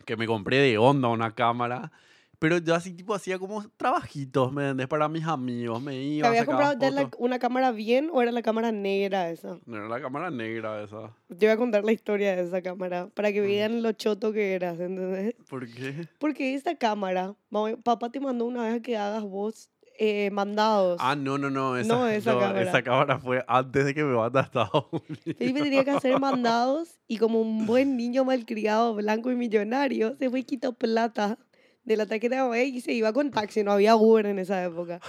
[0.05, 1.91] que me compré de onda una cámara.
[2.39, 4.87] Pero yo así, tipo, hacía como trabajitos, ¿me entendés?
[4.87, 8.21] Para mis amigos, me ¿Te iba, habías sacaba comprado ya la- una cámara bien o
[8.21, 9.57] era la cámara negra esa?
[9.65, 11.15] No era la cámara negra esa.
[11.29, 13.45] Te voy a contar la historia de esa cámara para que Mm.
[13.45, 15.33] vean lo choto que eras, ¿entendés?
[15.49, 16.07] ¿Por qué?
[16.19, 20.97] Porque esta cámara, mami- papá te mandó una vez a que hagas vos eh, mandados.
[21.01, 21.75] Ah, no, no, no.
[21.77, 22.61] Esa, No, esa no, cámara.
[22.61, 25.35] esa cámara fue antes de que me mata a Estados Unidos.
[25.37, 30.29] Felipe tenía que hacer mandados y como un buen niño malcriado, blanco y millonario, se
[30.29, 31.37] fue y quitó plata
[31.83, 34.63] de la tarjeta de mamá y se iba con taxi, no había Uber en esa
[34.63, 34.99] época.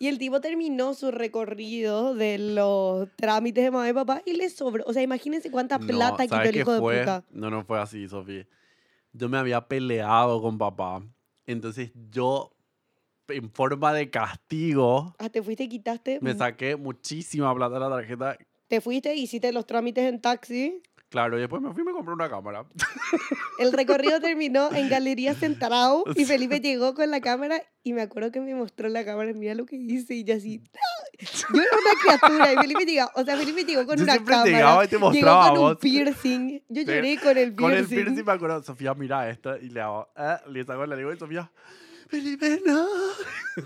[0.00, 4.48] Y el tipo terminó su recorrido de los trámites de mamá y papá y le
[4.50, 4.84] sobró.
[4.86, 6.94] O sea, imagínense cuánta plata quitó ¿sabes el hijo fue?
[6.96, 7.24] de puta.
[7.32, 8.46] No, no fue así, Sofía.
[9.12, 11.02] Yo me había peleado con papá.
[11.46, 12.52] Entonces yo,
[13.28, 16.18] en forma de castigo, Ah, te fuiste y quitaste.
[16.22, 18.36] me saqué muchísima plata de la tarjeta.
[18.68, 20.82] Te fuiste y hiciste los trámites en taxi.
[21.10, 22.66] Claro, y después me fui y me compré una cámara.
[23.58, 28.30] El recorrido terminó en Galería Centrao y Felipe llegó con la cámara y me acuerdo
[28.30, 30.60] que me mostró la cámara, mira lo que hice y yo así,
[31.18, 34.44] yo era una criatura y Felipe llegó, o sea, Felipe llegó con Yo una cámara,
[34.44, 37.56] llegaba y te llegó mostraba a con un piercing, yo Sí, lloré con el piercing.
[37.56, 39.56] Con el piercing me acuerdo, Sofía, mira esto.
[39.56, 41.50] Y le hago, eh, le saco la lengua y Sofía,
[42.08, 42.86] Felipe, no.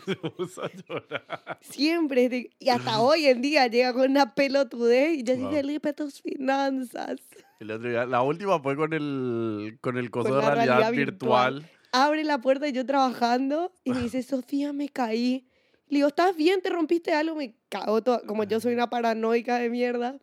[0.05, 1.59] Se puso a llorar.
[1.61, 5.51] Siempre, y hasta hoy en día llega con una pelotudez y yo Wow.
[5.53, 7.21] Felipe, tus finanzas.
[7.61, 10.93] El otro día, la última fue con el, con el coso Con de realidad, realidad
[10.93, 11.55] virtual.
[11.61, 11.79] virtual.
[11.93, 15.47] Abre la puerta y yo trabajando y me dice, Sofía, me caí.
[15.89, 16.61] Le digo, ¿estás bien?
[16.63, 17.37] ¿Te rompiste algo?
[17.37, 18.23] Me cago todo.
[18.27, 20.17] Como yo soy una paranoica de mierda.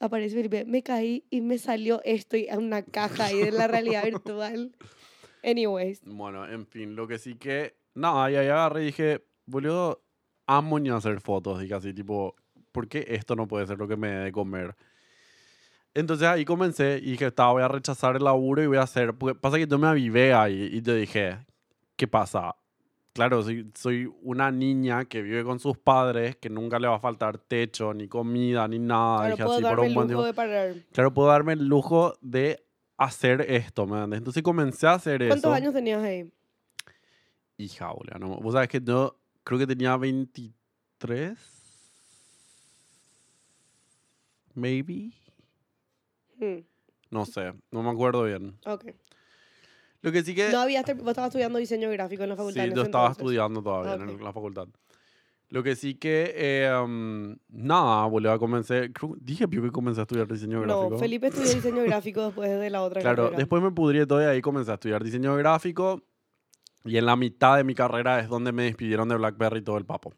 [0.00, 4.04] Aparece Felipe, me caí y me salió esto y una caja ahí de la realidad
[4.04, 4.74] virtual.
[5.46, 7.76] Anyways, Bueno, en fin, lo que sí que.
[7.94, 10.02] No, ahí, ahí agarré y dije, boludo,
[10.46, 11.60] amo ni hacer fotos.
[11.60, 12.34] Dije así, tipo,
[12.72, 14.74] ¿por qué esto no puede ser lo que me dé de comer?
[15.94, 19.14] Entonces ahí comencé y dije, "Ta, voy a rechazar el laburo y voy a hacer.
[19.14, 21.38] Porque pasa que yo me avivé ahí y yo dije,
[21.96, 22.54] ¿qué pasa?
[23.14, 27.00] Claro, soy, soy una niña que vive con sus padres, que nunca le va a
[27.00, 29.20] faltar techo, ni comida, ni nada.
[29.20, 30.26] claro, dije puedo así, por darme un el buen lujo tiempo.
[30.26, 30.74] de parar.
[30.92, 32.65] Claro, puedo darme el lujo de
[32.96, 34.18] hacer esto, ¿me entiendes?
[34.18, 35.30] Entonces comencé a hacer eso.
[35.30, 36.30] ¿Cuántos años tenías ahí?
[37.58, 38.36] Hija, boludo, no.
[38.36, 41.38] Vos sabés que yo creo que tenía 23.
[44.54, 45.10] Maybe.
[46.38, 46.60] Hmm,
[47.10, 48.58] No sé, no me acuerdo bien.
[48.64, 48.84] ok.
[50.02, 50.50] Lo que sí que.
[50.50, 52.62] No habías, vos estabas estudiando diseño gráfico en la facultad.
[52.62, 53.22] sí, en yo estaba entonces.
[53.22, 54.68] estudiando todavía en la facultad.
[55.48, 56.32] Lo que sí que.
[56.36, 58.90] eh, um, nada, boludo, comencé.
[59.20, 60.90] dije yo que comencé a estudiar diseño gráfico.
[60.90, 63.38] No, Felipe estudió diseño gráfico después de la otra Claro, carrera.
[63.38, 66.02] después me pudrí todo y ahí comencé a estudiar diseño gráfico.
[66.84, 69.78] Y en la mitad de mi carrera es donde me despidieron de BlackBerry y todo
[69.78, 70.12] el papo.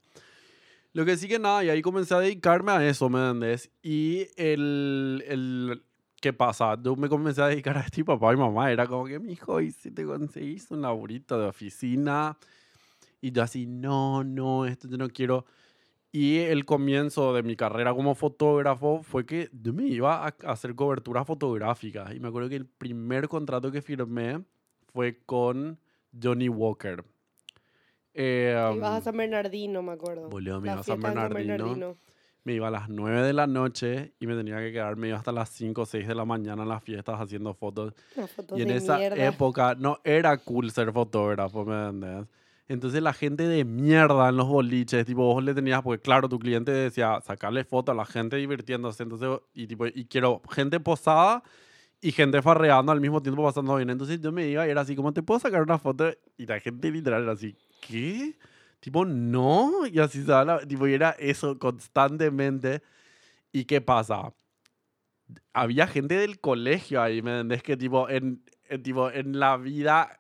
[0.93, 3.71] Lo que sí que nada, y ahí comencé a dedicarme a eso, ¿me entendés?
[3.83, 5.83] Y el, el...
[6.21, 6.77] ¿Qué pasa?
[6.83, 9.33] Yo me comencé a dedicar a esto y papá y mamá era como que, mi
[9.33, 12.37] hijo, ¿y si te conseguís un laburito de oficina?
[13.21, 15.45] Y yo así, no, no, esto yo no quiero.
[16.11, 20.75] Y el comienzo de mi carrera como fotógrafo fue que yo me iba a hacer
[20.75, 22.15] cobertura fotográfica.
[22.15, 24.43] Y me acuerdo que el primer contrato que firmé
[24.93, 25.79] fue con
[26.21, 27.05] Johnny Walker.
[28.15, 30.29] Eh, Ibas a um, San Bernardino, me acuerdo.
[30.29, 31.97] Boludo, me iba a San Bernardino.
[32.45, 35.33] Me iba a las 9 de la noche y me tenía que quedar medio hasta
[35.33, 37.93] las 5 o 6 de la mañana en las fiestas haciendo fotos.
[38.35, 39.27] Fotos Y en de esa mierda.
[39.27, 42.27] época no era cool ser fotógrafo, ¿me entendés?
[42.69, 46.39] Entonces la gente de mierda en los boliches, tipo, vos le tenías, porque claro, tu
[46.39, 51.43] cliente decía, sacarle foto a la gente divirtiéndose, entonces, y tipo, y quiero gente posada
[52.01, 53.91] y gente farreando al mismo tiempo pasando bien.
[53.91, 56.13] Entonces yo me iba y era así, como te puedo sacar una foto?
[56.37, 58.37] Y la gente literal era así, ¿qué?
[58.81, 62.83] Tipo, no, y así se habla, tipo, y era eso constantemente.
[63.53, 64.33] ¿Y qué pasa?
[65.53, 67.63] había gente del colegio ahí, ¿me entendés?
[67.63, 70.18] Que tipo, en, en, tipo, en la vida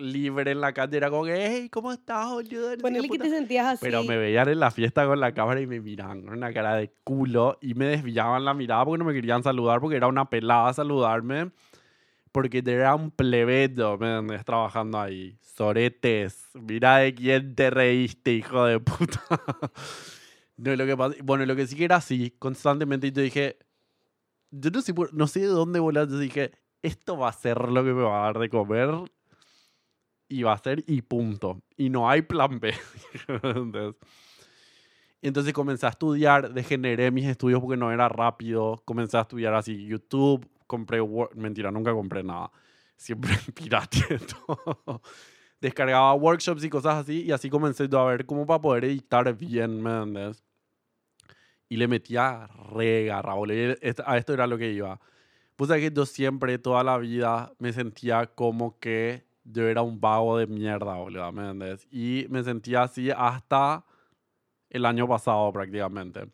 [0.00, 2.76] libre en la calle era como hey, ¿cómo estás, boludo?
[2.78, 3.24] Ponele que puta".
[3.24, 3.78] te sentías así.
[3.82, 6.74] Pero me veían en la fiesta con la cámara y me miraban con una cara
[6.76, 10.28] de culo y me desviaban la mirada porque no me querían saludar porque era una
[10.28, 11.50] pelada saludarme.
[12.32, 14.44] Porque era un plebeyo, ¿me entendés?
[14.44, 15.36] Trabajando ahí.
[15.42, 19.20] Soretes, mira de quién te reíste, hijo de puta.
[20.56, 23.58] no, lo que pasa- bueno, lo que sí que era así, constantemente, y yo dije,
[24.52, 27.82] yo no sé, no sé de dónde volar, yo dije, esto va a ser lo
[27.84, 28.90] que me va a dar de comer
[30.30, 31.60] y va a ser y punto.
[31.76, 32.72] Y no hay plan B.
[33.28, 33.94] Entonces,
[35.22, 38.80] entonces comencé a estudiar, degeneré mis estudios porque no era rápido.
[38.86, 42.50] Comencé a estudiar así YouTube, compré Word, mentira, nunca compré nada.
[42.96, 45.02] Siempre pirateé todo.
[45.60, 49.82] Descargaba workshops y cosas así y así comencé a ver cómo para poder editar bien,
[49.82, 50.42] ¿me entiendes?
[51.68, 53.54] Y le metía re garra, boludo.
[53.56, 54.98] Y est- A esto era lo que iba.
[55.56, 60.00] Pues es que yo siempre, toda la vida, me sentía como que yo era un
[60.00, 61.86] vago de mierda, boludo, ¿me entiendes?
[61.90, 63.84] Y me sentía así hasta
[64.68, 66.28] el año pasado prácticamente.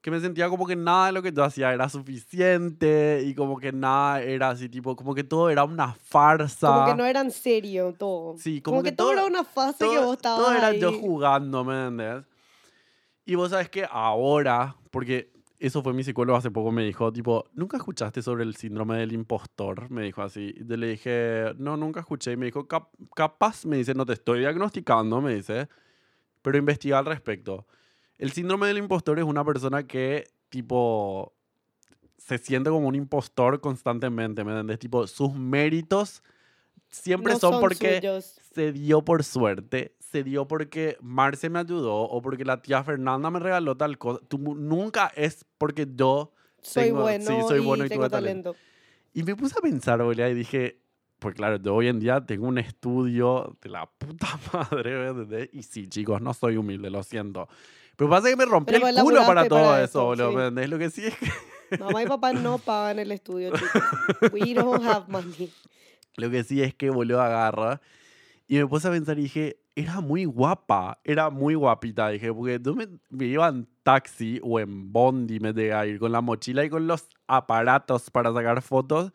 [0.00, 3.58] Que me sentía como que nada de lo que yo hacía era suficiente y como
[3.58, 6.68] que nada era así, tipo, como que todo era una farsa.
[6.68, 8.36] Como que no era en serio todo.
[8.36, 10.66] Sí, como, como que, que todo era una fase que todo, vos estabas todo era
[10.68, 10.78] ahí.
[10.78, 12.24] yo jugando, ¿me entendés?
[13.24, 17.44] Y vos sabes que ahora, porque eso fue mi psicólogo hace poco, me dijo, tipo,
[17.54, 19.90] ¿nunca escuchaste sobre el síndrome del impostor?
[19.90, 20.54] Me dijo así.
[20.56, 22.32] Y le dije, no, nunca escuché.
[22.32, 25.68] Y me dijo, "Cap- capaz, me dice, no te estoy diagnosticando, me dice,
[26.42, 27.66] pero investiga al respecto.
[28.18, 31.32] El síndrome del impostor es una persona que, tipo,
[32.18, 34.78] se siente como un impostor constantemente, ¿me entiendes?
[34.78, 36.22] Tipo, sus méritos
[36.90, 38.38] siempre No son, son porque suyos.
[38.54, 43.30] se dio por suerte, se dio porque Marce me ayudó o porque la tía Fernanda
[43.30, 44.20] me regaló tal cosa.
[44.28, 48.52] Tú nunca es porque yo Soy tengo- bueno, sí, soy y bueno y tengo talento.
[48.52, 48.64] talento.
[49.12, 50.78] Y me puse a pensar, boludo, y dije,
[51.18, 55.48] pues claro, yo hoy en día tengo un estudio de la puta madre, ¿me entendés?
[55.52, 57.48] Y sí, chicos, no soy humilde, lo siento.
[57.96, 60.66] Pero pasa que me rompí Pero el culo para todo para eso, boludo, sí.
[60.68, 61.28] Lo que sí es que
[61.80, 63.82] Mamá y papá no pagan el estudio, chicos.
[64.32, 65.52] We don't have money.
[66.16, 67.80] Lo que sí es que volvió agarra.
[68.46, 72.10] Y me puse a pensar y dije, era muy guapa, era muy guapita.
[72.10, 76.12] Dije, porque yo me, me iba en taxi o en bondi, me a ir con
[76.12, 79.12] la mochila y con los aparatos para sacar fotos,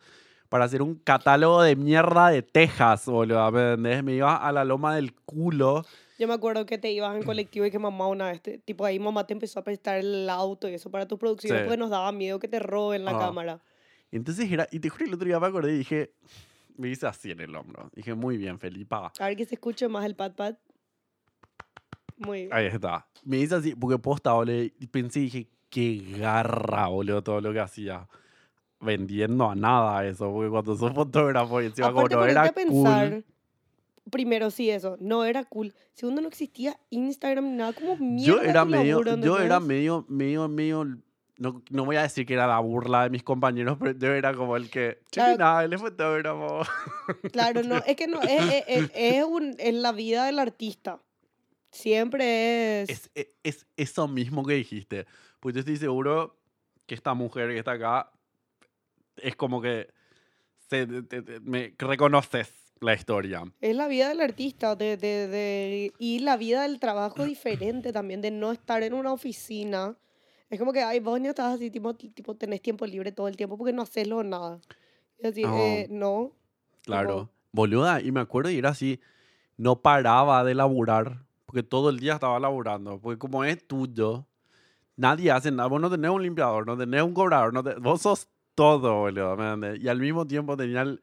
[0.48, 3.50] para hacer un catálogo de mierda de Texas, boludo.
[3.52, 4.02] ¿Me entendés?
[4.02, 5.84] Me iba a la loma del culo.
[6.18, 8.84] Yo me acuerdo que te ibas en colectivo y que mamá una vez, te- tipo
[8.84, 11.64] ahí mamá te empezó a prestar el auto y eso para tus producciones Sí.
[11.64, 13.18] porque nos daba miedo que te roben la Ah.
[13.18, 13.60] cámara.
[14.10, 16.12] Y entonces era, y te juro, el otro día me acordé y dije,
[16.76, 17.90] me hice así en el hombro.
[17.94, 19.12] Dije, muy bien, Felipa.
[19.18, 20.58] A ver que se escuche más el pat pat.
[22.16, 22.52] Muy bien.
[22.52, 23.06] Ahí está.
[23.24, 28.06] Me hice así, porque posta, y pensé dije, qué garra, boludo, todo lo que hacía.
[28.82, 33.10] Vendiendo a nada eso, porque cuando sos fotógrafo y encima como no era a pensar,
[33.10, 33.24] cool.
[34.10, 35.74] primero sí eso, no era cool.
[35.92, 40.48] Segundo, no existía Instagram ni nada, como mierda Yo era medio, yo era medio, medio,
[40.48, 40.96] medio,
[41.40, 44.34] no, no voy a decir que era la burla de mis compañeros, pero yo era
[44.34, 45.38] como el que, Claro.
[45.38, 46.60] nada, él es fotógrafo.
[47.32, 51.00] Claro, no, es que no, es, es, es, un, es la vida del artista.
[51.70, 52.90] Siempre es...
[52.90, 55.06] Es, es, es eso mismo que dijiste.
[55.40, 56.36] Pues yo estoy seguro
[56.86, 58.10] que esta mujer que está acá
[59.16, 59.88] es como que
[60.68, 63.42] se, te- te- me reconoces la historia.
[63.60, 68.20] Es la vida del artista de, de, de- y la vida del trabajo diferente también,
[68.20, 69.96] de no estar en una oficina.
[70.50, 73.28] Es como que, ay, vos no estás así, tipo, ti- tipo tenés tiempo libre todo
[73.28, 74.58] el tiempo porque no haces lo nada.
[75.22, 75.56] Y así, No.
[75.56, 76.32] eh, no.
[76.84, 77.08] Claro.
[77.10, 79.00] Tipo- Boluda, y me acuerdo y era así,
[79.56, 84.24] no paraba de laburar, porque todo el día estaba laburando, porque como es tuyo,
[84.96, 88.02] nadie hace nada, vos no tenés un limpiador, no tenés un cobrador, no te- vos
[88.02, 89.76] sos todo, boludo, ¿me?
[89.78, 91.00] Y al mismo tiempo tenía el,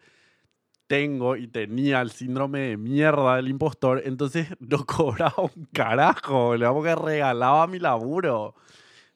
[0.87, 6.73] tengo y tenía el síndrome de mierda del impostor, entonces no cobraba un carajo, boludo,
[6.73, 8.55] porque regalaba mi laburo,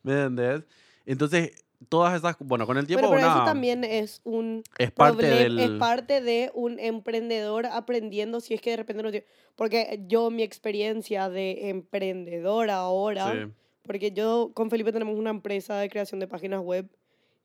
[0.04, 0.64] ¿me entendés?
[1.06, 1.52] Entonces,
[1.90, 5.18] todas esas, bueno, con el tiempo Pero, pero eso una- también es un es parte
[5.24, 5.60] problem- del...
[5.60, 9.26] es parte de un emprendedor aprendiendo si es que de repente no tiene...
[9.56, 13.52] Porque yo, mi experiencia de emprendedor ahora, Sí.
[13.84, 16.88] porque yo con Felipe tenemos una empresa de creación de páginas web,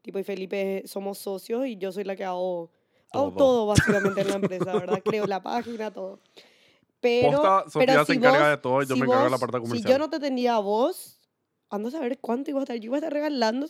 [0.02, 2.70] tipo y Felipe somos socios y yo soy la que hago
[3.12, 3.36] hago Todo.
[3.36, 5.00] todo básicamente en la empresa, ¿verdad?
[5.04, 6.20] Creo la página, todo.
[7.00, 9.24] Pero, Posta, Sofía pero se si encarga vos- de todo y yo si me encargo
[9.24, 9.92] de la parte Si comercial.
[9.92, 11.15] yo no te tenía a vos,
[11.70, 12.76] ando a saber cuánto iba a estar.
[12.76, 13.66] Yo iba a estar regalando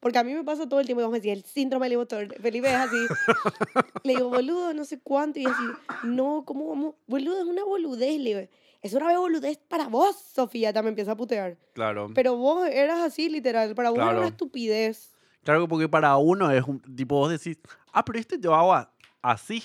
[0.00, 1.02] Porque a mí me pasa todo el tiempo.
[1.02, 2.34] Vos me decís, el síndrome del impostor.
[2.40, 2.96] Felipe es así.
[4.04, 5.38] le digo, boludo, no sé cuánto.
[5.38, 5.62] Y así,
[6.04, 6.94] no, ¿cómo vamos?
[7.06, 8.18] Boludo, es una boludez.
[8.20, 8.48] Le digo,
[8.82, 10.70] es una boludez para vos, Sofía.
[10.70, 11.56] Ya me empieza a putear.
[11.74, 12.08] Claro.
[12.14, 13.74] Pero vos eras así, literal.
[13.74, 14.18] Para vos era Claro.
[14.20, 15.12] una estupidez.
[15.44, 17.58] Claro, porque para uno es un tipo, vos decís,
[17.92, 19.62] ah, pero este yo hago a- así.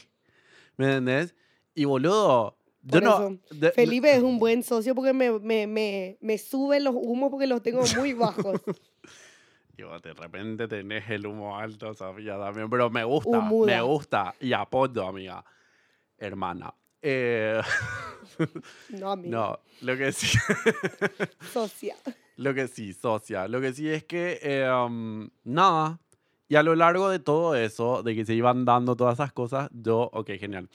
[0.78, 1.36] ¿Me entendés?
[1.76, 3.15] Y boludo, yo Por no.
[3.15, 7.30] eso, de- Felipe es un buen socio porque me, me, me, me suben los humos
[7.32, 8.62] porque los tengo muy bajos.
[9.76, 12.69] Y vos de repente tenés el humo alto, Sofía, también.
[12.69, 13.76] Pero me gusta, Humuda.
[13.76, 14.36] me gusta.
[14.39, 15.43] Y apoyo, amiga.
[16.19, 16.72] Hermana.
[17.02, 17.60] Eh,
[18.89, 19.32] No, amigo.
[19.36, 20.38] no, lo que sí.
[21.52, 21.96] Socia.
[22.38, 23.48] Lo que sí, socia.
[23.48, 26.00] Lo que sí es que, eh, um, nada.
[26.48, 29.69] Y a lo largo de todo eso, de que se iban dando todas esas cosas,
[29.74, 30.69] yo, ok, genial.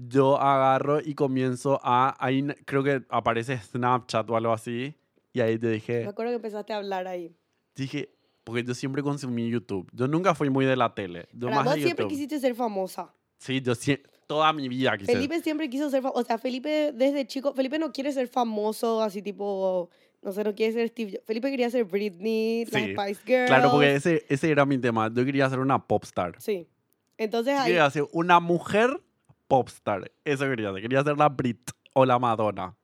[0.00, 4.94] Yo agarro y comienzo a, ahí creo que aparece Snapchat o algo así.
[5.32, 7.34] Y ahí te Me dije, acuerdo que empezaste a hablar ahí.
[7.74, 8.08] dije,
[8.44, 9.88] porque yo siempre consumí YouTube.
[9.92, 11.28] Yo nunca fui muy de la tele.
[11.32, 12.08] Yo más vos de siempre YouTube.
[12.10, 13.12] quisiste ser famosa.
[13.38, 15.12] Sí, yo sie- toda mi vida quise.
[15.12, 16.20] Felipe siempre quiso ser famoso.
[16.20, 19.90] O sea, Felipe desde chico, Felipe no quiere ser famoso así tipo,
[20.22, 21.24] no sé, no quiere ser Steve Jobs.
[21.26, 23.46] Felipe quería ser Britney, las Sí, Spice Girls.
[23.48, 25.08] Claro, porque ese, ese era mi tema.
[25.12, 26.34] Yo quería ser una popstar.
[26.40, 26.68] Sí.
[27.16, 29.00] Entonces Yo ahí, quería ser una mujer
[29.48, 30.12] popstar.
[30.24, 30.82] Eso quería ser.
[30.82, 32.76] Quería ser la Brit o la Madonna.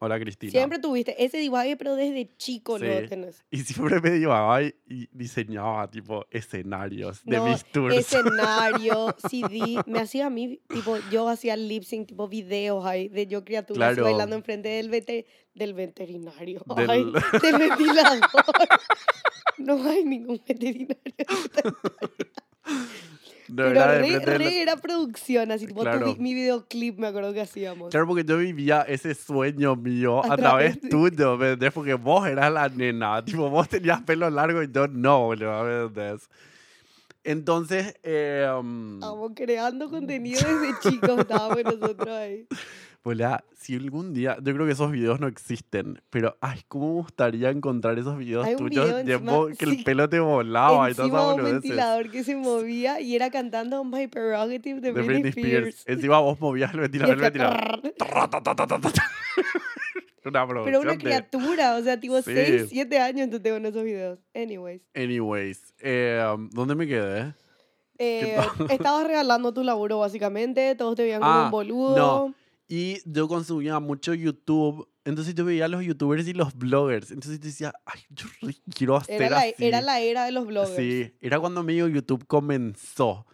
[0.00, 0.52] O la Cristina.
[0.52, 2.84] siempre tuviste ese divague, pero desde chico Sí.
[2.86, 3.44] lo tenés.
[3.50, 4.72] Y siempre me llevaba y,
[5.10, 7.96] diseñaba, tipo, escenarios de mis tours.
[7.96, 13.26] escenario, CD, me hacía a mí, tipo, yo hacía lip sync, tipo videos ahí, de
[13.26, 14.04] yo criatura Claro.
[14.04, 17.04] bailando enfrente del, vete- del veterinario, Del- ay,
[17.42, 18.20] del ventilador.
[19.58, 20.96] no hay ningún veterinario.
[23.48, 23.98] No, Pero era
[24.36, 26.06] re, era producción, así, tipo, tu Claro.
[26.14, 27.90] vi- mi videoclip me acuerdo que hacíamos.
[27.90, 31.72] Claro, porque yo vivía ese sueño mío a, A través de- tuyo, ¿me entendés?
[31.72, 35.82] Porque vos eras la nena, tipo, vos tenías pelo largo y yo no, boludo, ¿me
[35.86, 36.28] entendés?
[37.24, 42.46] Entonces, eh, um, Estábamos creando contenido desde chicos, estábamos nosotros ahí.
[43.02, 46.94] Boluda, si algún día, yo creo que esos videos no existen, pero, ay, cómo me
[47.02, 49.82] gustaría encontrar esos videos Hay un tuyos video de encima- que el sí.
[49.84, 51.52] pelo te volaba y Encima esas un boludeces.
[51.62, 55.68] ventilador que se movía y era cantando My Prerogative de, De Britney, Britney Spears.
[55.78, 55.96] Spears.
[55.98, 57.80] Encima vos movías el Y ventilador, el ventilador.
[60.24, 62.32] Una Pero una de- criatura, o sea, tipo Sí.
[62.34, 64.18] 6, 7 años entonces tengo en esos videos.
[64.34, 64.82] Anyways.
[64.94, 67.34] Anyways, eh, ¿dónde me quedé?
[67.98, 68.36] Eh,
[68.68, 70.74] estabas regalando tu laburo, básicamente.
[70.74, 71.96] Todos te veían como Ah, un boludo.
[71.96, 72.34] no.
[72.68, 74.88] Y yo consumía mucho YouTube.
[75.04, 77.10] Entonces yo veía a los youtubers y los bloggers.
[77.10, 78.26] Entonces yo decía, ay, yo
[78.74, 79.54] quiero hacer Era la, así.
[79.58, 80.76] era la era de los bloggers.
[80.76, 83.26] Sí, era cuando medio YouTube comenzó.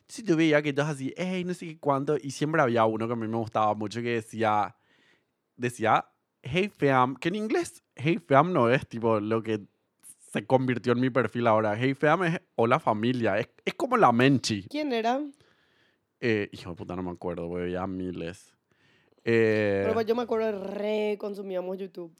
[0.00, 2.16] Entonces yo veía que ellos así, hey, no sé qué cuánto.
[2.20, 4.74] Y siempre había uno que a mí me gustaba mucho que decía,
[5.56, 6.04] decía,
[6.42, 9.60] hey fam, que en inglés, hey fam no es tipo lo que
[10.32, 11.76] se convirtió en mi perfil ahora.
[11.78, 13.38] Hey fam es hola familia.
[13.38, 14.64] Es, es como la Menchi.
[14.68, 15.20] ¿Quién era?
[16.20, 18.52] Eh, hijo de puta, no me acuerdo, porque veía miles.
[19.24, 22.12] Eh, Pero pues yo me acuerdo, re consumíamos YouTube.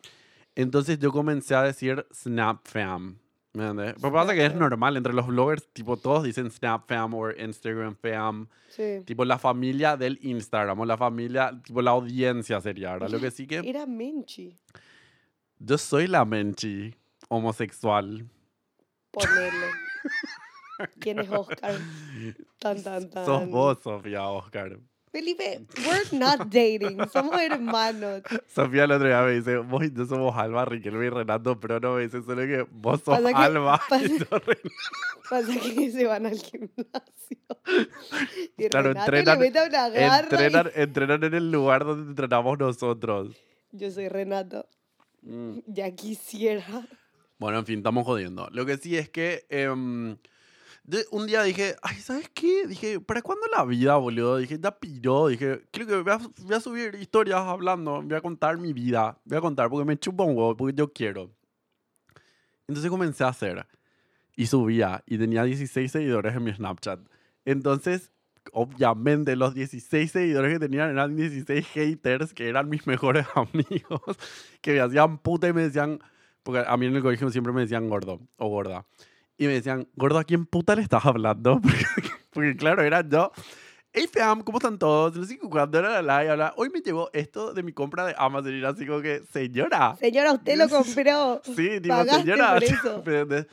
[0.54, 3.18] entonces yo comencé a decir Snap Fam.
[3.54, 3.96] ¿Me entiendes?
[4.00, 7.96] Pero pasa que es normal entre los bloggers, tipo todos dicen Snap Fam o Instagram
[7.96, 8.48] Fam.
[8.70, 9.02] Sí.
[9.04, 13.10] Tipo la familia del Instagram o la familia, tipo la audiencia sería, ¿verdad?
[13.10, 14.56] Lo que sí que Era Menchi.
[15.58, 16.94] yo soy la Menchi
[17.28, 18.26] homosexual.
[19.10, 19.66] Ponerle.
[20.98, 21.74] ¿Quién es Oscar?
[22.58, 23.26] Tan, tan, tan.
[23.26, 24.78] Sos vos, Sofía Oscar.
[25.12, 26.98] Felipe, we're not dating.
[27.12, 28.22] Somos hermanos.
[28.46, 31.79] Sofía el otro día me dice, vos y yo somos Alba, Riquelme y Renato, pero
[31.81, 34.70] no me dice solo que vos sos Pasa Alba y pasa- yo Renato.
[35.29, 37.38] Pasa que se van al gimnasio.
[38.59, 40.27] Y Claro, Renato entrenan- le mete una garra.
[40.75, 43.37] y- Entrenan, en el lugar donde entrenamos nosotros.
[43.70, 44.66] Yo soy Renato.
[45.22, 45.59] Mm.
[45.66, 46.64] Ya quisiera.
[47.38, 48.48] Bueno, en fin, estamos jodiendo.
[48.53, 50.16] Lo que sí es que em,
[51.11, 52.66] un día dije, ay, ¿sabes qué?
[52.66, 54.38] Dije, ¿para cuándo la vida, boludo?
[54.38, 55.28] Dije, ya piró.
[55.28, 59.18] Dije, creo que voy a, voy a subir historias hablando, voy a contar mi vida.
[59.24, 61.31] Voy a contar porque me chupa un huevo, porque yo quiero.
[62.66, 63.66] Entonces comencé a hacer
[64.37, 67.00] y subía y tenía 16 seguidores en mi Snapchat.
[67.44, 68.12] Entonces,
[68.52, 74.18] obviamente, los 16 seguidores que tenían eran 16 haters que eran mis mejores amigos,
[74.61, 76.00] que me hacían puta y me decían,
[76.42, 78.87] porque a mí en el colegio siempre me decían gordo o gorda.
[79.42, 81.61] Y me decían, gordo, ¿a quién puta le estás hablando?
[81.62, 81.85] Porque,
[82.33, 83.33] porque, claro, era yo.
[83.92, 85.16] Hey fam, ¿cómo están todos?
[85.16, 88.07] No sé qué, cuando era la live, habla, hoy me llegó esto de mi compra
[88.07, 89.97] de Amazon y era así como que, señora.
[89.99, 91.43] Señora, usted lo compró.
[91.57, 92.55] Sí, Pagaste señora.
[92.55, 92.62] por
[93.34, 93.47] eso.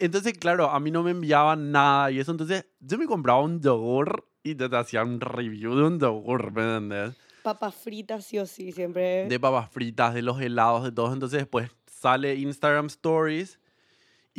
[0.00, 2.32] Entonces, claro, a mí no me enviaban nada y eso.
[2.32, 6.62] Entonces, yo me compraba un yogur y te hacía un review de un yogur, ¿me
[6.62, 7.14] entiendes?
[7.44, 9.28] Papas fritas, sí o sí, siempre.
[9.28, 11.12] De papas fritas, de los helados, de todo.
[11.12, 13.59] Entonces, después sale Instagram Stories.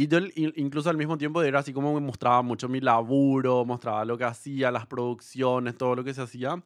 [0.02, 4.04] Y yo incluso al mismo tiempo era así como me mostraba mucho mi laburo, mostraba
[4.04, 6.64] lo que hacía, las producciones, todo lo que se hacía.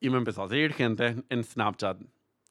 [0.00, 1.98] Y me empezó a seguir gente en, Snapchat.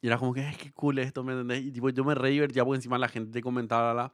[0.01, 1.63] Y era como que, "Ay, qué cool esto, ¿me entendés?
[1.65, 4.13] Y tipo, yo me re divertía porque encima la gente te comentaba, la-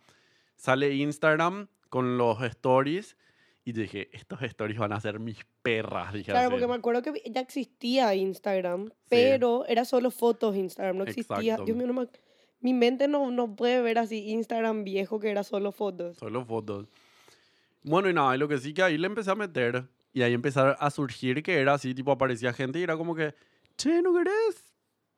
[0.57, 3.15] sale Instagram con los stories
[3.63, 6.51] y dije, estos stories van a ser mis perras, dije Claro, así.
[6.51, 11.37] porque me acuerdo que ya existía Instagram, pero era solo fotos Instagram, no existía.
[11.53, 11.63] Exacto.
[11.65, 12.07] Dios mío, no me-
[12.61, 16.17] mi mente no, no puede ver así Instagram viejo que era solo fotos.
[16.17, 16.87] Solo fotos.
[17.83, 19.85] Bueno, y nada, y lo que sí que ahí le empecé a meter.
[20.13, 23.33] Y ahí empezaron a surgir que era así, tipo, aparecía gente y era como que,
[23.77, 24.73] che, ¿no querés?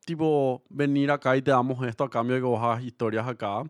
[0.06, 3.62] Tipo, venir acá y te damos esto a cambio de que vos hagas historias acá.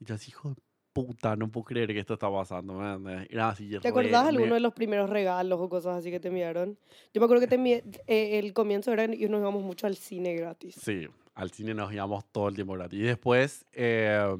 [0.00, 0.56] Y yo así, hijo de
[0.94, 2.74] puta, no puedo creer que esto está pasando.
[2.74, 3.28] ¿me entendés?
[3.30, 6.78] Era así, ¿Te acordás alguno de los primeros regalos o cosas así que te enviaron?
[7.12, 9.96] Yo me acuerdo que te envié- eh, el comienzo era y nos íbamos mucho al
[9.96, 10.76] cine gratis.
[10.82, 11.06] Sí,
[11.38, 12.98] al cine nos íbamos todo el tiempo gratis.
[12.98, 14.36] Y después, eh,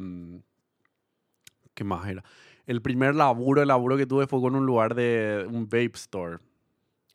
[1.72, 2.24] ¿qué más era?
[2.66, 6.38] El primer laburo, el laburo que tuve fue con un lugar de un vape store.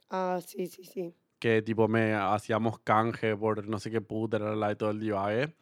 [0.09, 1.13] Ah, sí, sí, sí.
[1.37, 5.53] que tipo me hacíamos canje por no sé qué puta la de todo el divague.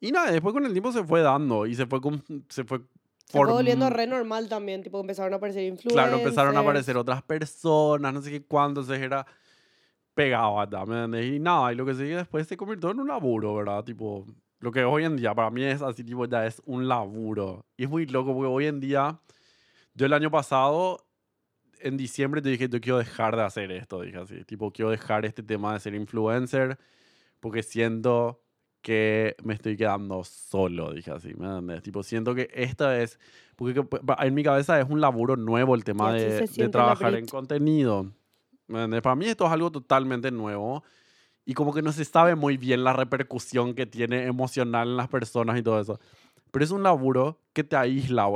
[0.00, 2.80] Y nada, después con el tiempo se fue dando y se fue con, se fue
[3.26, 5.94] Se fue volviendo re normal también, tipo empezaron a aparecer influencers.
[5.94, 9.24] Claro, empezaron a aparecer otras personas, no sé qué cuándo, entonces era
[10.14, 11.34] pegado acá, ¿me entendés?
[11.34, 13.84] Y nada, y lo que sigue después se convirtió en un laburo, ¿verdad?
[13.84, 14.26] Tipo,
[14.60, 17.66] lo que hoy en día para mí es así, tipo, ya es un laburo.
[17.76, 19.20] Y es muy loco porque hoy en día,
[19.94, 21.04] yo el año pasado,
[21.80, 25.26] en diciembre te dije, yo quiero dejar de hacer esto, dije así, tipo, quiero dejar
[25.26, 26.78] este tema de ser influencer
[27.40, 28.40] porque siento
[28.80, 31.82] que me estoy quedando solo, dije así, ¿me entiendes?
[31.82, 33.18] Tipo, siento que esta es,
[33.56, 33.82] porque
[34.18, 38.12] en mi cabeza es un laburo nuevo el tema de, de trabajar en contenido.
[38.66, 40.82] Para mí esto es algo totalmente nuevo
[41.44, 45.08] y como que no se sabe muy bien la repercusión que tiene emocional en las
[45.08, 46.00] personas y todo eso.
[46.50, 48.26] Pero es un laburo que te aísla.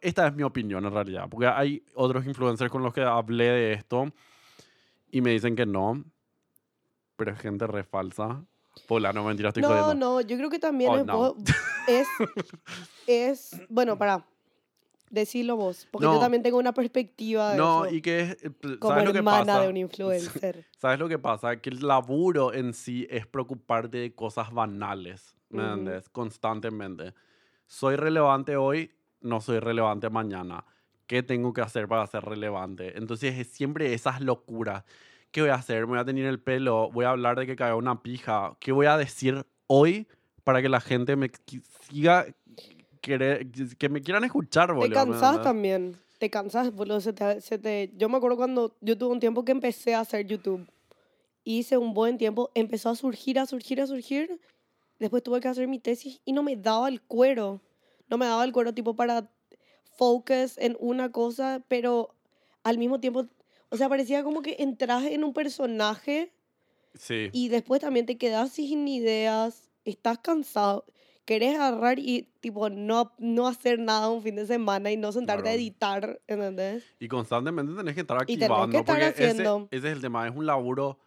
[0.00, 1.28] esta es mi opinión en realidad.
[1.30, 4.12] Porque hay otros influencers con los que hablé de esto
[5.10, 6.04] y me dicen que no.
[7.16, 8.44] Pero es gente re falsa.
[8.88, 9.94] Pola, no mentira, estoy No, jodiendo.
[9.94, 11.16] no, yo creo que también Oh, es, no.
[11.16, 11.34] vos-
[11.86, 12.08] es,
[13.06, 14.24] es, bueno, para,
[15.12, 16.20] decilo vos, porque yo No.
[16.20, 18.50] también tengo una perspectiva de No, eso, y que es, eh,
[18.80, 19.60] como ¿sabes lo que hermana pasa?
[19.60, 20.66] de un influencer.
[20.78, 21.60] ¿Sabes lo que pasa?
[21.60, 25.70] Que el laburo en sí es preocuparte de cosas banales, ¿me Ujú.
[25.70, 26.08] entiendes?
[26.08, 27.14] Constantemente.
[27.66, 30.64] Soy relevante hoy, no soy relevante mañana.
[31.06, 32.96] ¿Qué tengo que hacer para ser relevante?
[32.98, 34.84] Entonces es siempre esas locuras.
[35.30, 35.82] ¿Qué voy a hacer?
[35.82, 38.56] Me voy a tener el pelo, voy a hablar de que caiga una pija.
[38.60, 40.08] ¿Qué voy a decir hoy
[40.44, 41.30] para que la gente me
[41.88, 42.26] siga,
[43.02, 43.46] querer-
[43.78, 44.88] que me quieran escuchar, Te boludo?
[44.88, 48.96] ¿me cansás también, te cansás, boludo, se te, se te- yo me acuerdo cuando yo
[48.96, 50.66] tuve un tiempo que empecé a hacer YouTube,
[51.44, 54.40] hice un buen tiempo, empezó a surgir, a surgir, a surgir,
[54.98, 57.60] después tuve que hacer mi tesis y no me daba el cuero,
[58.08, 59.28] no me daba el cuero tipo para
[59.96, 62.14] focus en una cosa, pero
[62.62, 63.26] al mismo tiempo,
[63.70, 66.32] o sea, parecía como que entras en un personaje
[66.94, 67.30] Sí.
[67.32, 70.84] y después también te quedas sin ideas, estás cansado,
[71.32, 75.40] querés agarrar y tipo no, no hacer nada un fin de semana y no sentarte
[75.48, 75.56] a Claro.
[75.58, 76.84] editar, ¿entendés?
[77.00, 78.78] Y constantemente tenés que estar Y tenés que activando.
[78.78, 79.68] estar porque ese- haciendo.
[79.70, 80.98] Ese, es el tema, es un laburo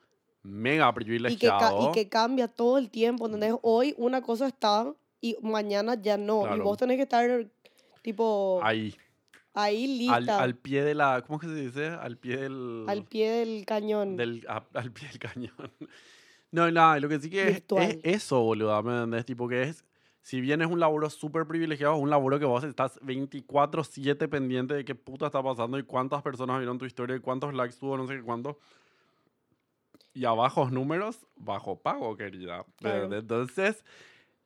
[0.43, 1.89] mega Y que, privilegiado.
[1.89, 3.53] y que cambia todo el tiempo, ¿entendés?
[3.61, 6.41] Hoy una cosa está y mañana ya no.
[6.43, 6.63] Y Claro.
[6.63, 7.47] vos tenés que estar
[8.01, 8.95] tipo Ahí,
[9.53, 11.23] ahí al, lista, al al, pie de la.
[11.26, 11.88] ¿Cómo es que se dice?
[11.88, 13.05] Al pie del.
[13.09, 14.17] pie del cañón.
[14.17, 15.51] del a- al pie del cañón.
[16.51, 19.26] No, nada, lo que sí que es, es eso, boludo, ¿me entendés?
[19.26, 19.84] Tipo que es.
[20.26, 24.73] Si bien es un laburo súper privilegiado, es un laburo que vos estás 24-7 pendiente
[24.73, 27.95] de qué puta está pasando y cuántas personas vieron tu historia y cuántos likes tuvo,
[27.95, 28.57] no sé qué cuánto.
[30.15, 32.65] Y a bajos números, bajo pago, querida.
[32.65, 33.15] ¿me Claro.
[33.15, 33.86] Entonces,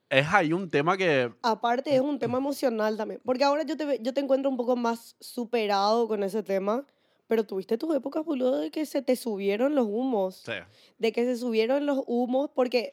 [0.09, 1.31] es ahí un tema que.
[1.43, 4.75] Aparte es un tema emocional también, porque ahora yo te, yo te encuentro un poco
[4.75, 6.83] más superado con ese tema,
[7.27, 10.51] pero tuviste tus épocas, boludo, de que se te subieron los humos, Sí,
[10.97, 12.91] de que se subieron los humos, porque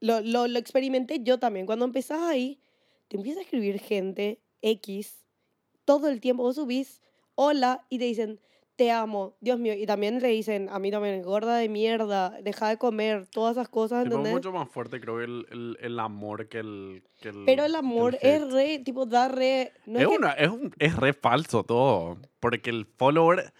[0.00, 1.66] lo, lo, lo experimenté yo también.
[1.66, 2.60] Cuando empezás ahí,
[3.08, 5.24] te empieza a escribir gente X
[5.84, 6.42] todo el tiempo.
[6.42, 7.00] Vos subís
[7.34, 8.40] hola y te dicen
[8.76, 9.72] te amo, Dios mío.
[9.72, 13.70] Y también le dicen a mí también, gorda de mierda, deja de comer, todas esas
[13.70, 14.32] cosas, tipo, es ¿entendés?
[14.34, 17.02] mucho más fuerte, creo, el, el, el amor que el.
[17.22, 19.72] que el- Pero el que amor es re, tipo, da re.
[19.86, 22.18] No es, es que- una, es, un- es re falso todo.
[22.38, 23.50] Porque el follower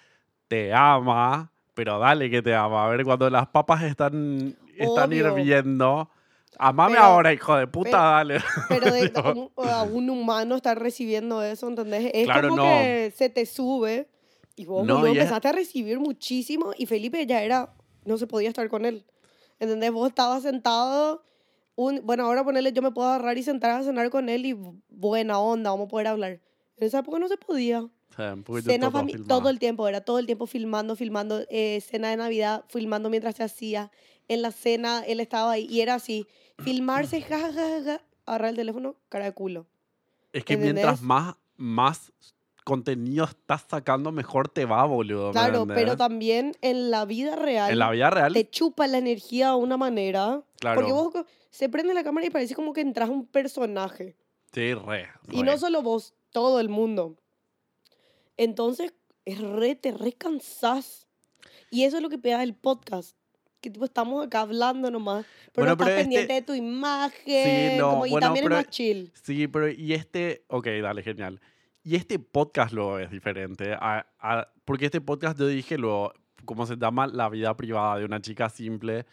[0.48, 2.84] te ama, pero dale que te ama.
[2.86, 5.28] A ver, cuando las papas están, están Obvio.
[5.30, 6.10] hirviendo.
[6.58, 8.40] Amame Pero- ahora, hijo de puta, pero- dale.
[8.68, 9.50] Pero de, No.
[9.56, 12.10] un, a un humano estar recibiendo eso, ¿entendés?
[12.14, 12.68] Es Claro, como no.
[12.78, 14.08] que se te sube
[14.56, 18.16] y vos No, boludo, y es- empezaste a recibir muchísimo y Felipe ya era, no
[18.18, 19.04] se podía estar con él.
[19.58, 19.90] ¿Entendés?
[19.92, 21.24] Vos estabas sentado,
[21.74, 24.56] un, bueno, ahora ponerle yo me puedo agarrar y sentar a cenar con él y
[24.88, 26.40] buena onda, vamos a poder hablar.
[26.78, 27.86] En esa época no se podía.
[28.44, 32.16] Poquito Cena todo todo el tiempo, era todo el tiempo filmando, filmando, eh, cena de
[32.16, 33.90] Navidad, filmando mientras se hacía.
[34.28, 36.26] En la cena él estaba ahí y era así,
[36.58, 39.66] filmarse, ja, ja, ja, ja, agarrar el teléfono, cara de culo.
[40.32, 40.74] Es que ¿entendés?
[40.74, 42.12] mientras más más
[42.64, 45.28] contenido estás sacando, mejor te va, boludo.
[45.28, 48.98] ¿me Claro, pero también en la vida real En la vida real, te chupa la
[48.98, 50.42] energía de una manera.
[50.58, 50.80] claro.
[50.80, 51.14] Porque vos
[51.50, 54.16] se prende la cámara y parece como que entras a un personaje.
[54.52, 55.08] Sí, re.
[55.30, 57.16] Y no solo vos, todo el mundo.
[58.36, 58.92] Entonces,
[59.24, 61.06] es re, te re cansás.
[61.70, 63.16] Y eso es lo que pega el podcast.
[63.60, 65.24] Que tipo, estamos acá hablando nomás.
[65.52, 67.78] Pero Bueno, no estás pero este- pendiente de tu imagen.
[67.78, 69.12] no, como- y bueno, también pero- es más chill.
[69.22, 71.40] Sí, pero y este, ok, dale, genial.
[71.82, 76.12] Y este podcast luego es diferente, a- a- porque este podcast yo dije luego,
[76.44, 79.06] como se llama La vida privada de una chica simple,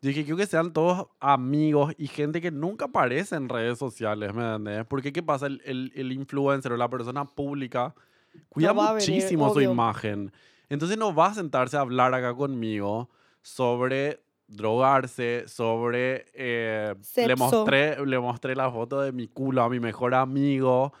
[0.00, 4.34] yo dije, quiero que sean todos amigos y gente que nunca aparece en redes sociales,
[4.34, 4.84] ¿me entiendes?
[4.88, 5.46] Porque ¿qué pasa?
[5.46, 7.94] El, el, el influencer o la persona pública
[8.48, 10.32] cuida va a venir, muchísimo su imagen.
[10.68, 13.10] Entonces no va a sentarse a hablar acá conmigo
[13.42, 16.26] sobre drogarse, sobre...
[16.34, 20.92] eh, le, mostré, le mostré la foto de mi culo a mi mejor amigo.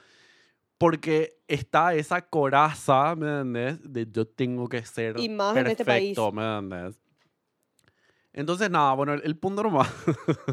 [0.78, 3.92] Porque está esa coraza, ¿me entendés?
[3.92, 6.16] De yo tengo que ser Y más en este país.
[6.18, 6.98] perfecto, ¿me entendés?
[8.32, 9.92] Entonces, nada, bueno, el, el punto nomás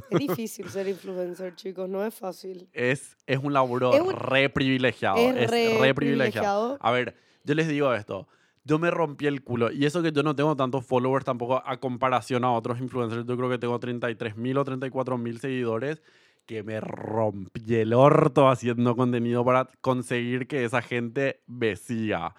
[0.09, 1.87] Es difícil ser influencer, chicos.
[1.89, 2.67] No es fácil.
[2.73, 5.17] es, es un laburo Es un- re privilegiado.
[5.17, 5.93] es Es, re re, privilegiado.
[5.95, 6.77] privilegiado.
[6.81, 7.15] A ver,
[7.45, 8.27] yo les digo esto.
[8.65, 9.71] Yo me rompí el culo.
[9.71, 13.25] Y eso que yo no tengo tantos followers tampoco a comparación a otros influencers.
[13.25, 16.01] Yo creo que tengo 33 mil o 34 mil seguidores.
[16.45, 22.33] Que me rompí el orto haciendo contenido para conseguir que esa gente me siga.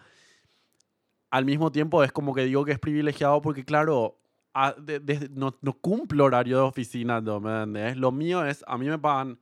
[1.31, 4.19] Al mismo tiempo es como que digo que es privilegiado porque, claro,
[4.53, 7.41] a- de- de- no, no cumplo horario de oficina, ¿no?
[7.41, 7.95] ¿me?
[7.95, 9.39] Lo mío es, a mí me pagan,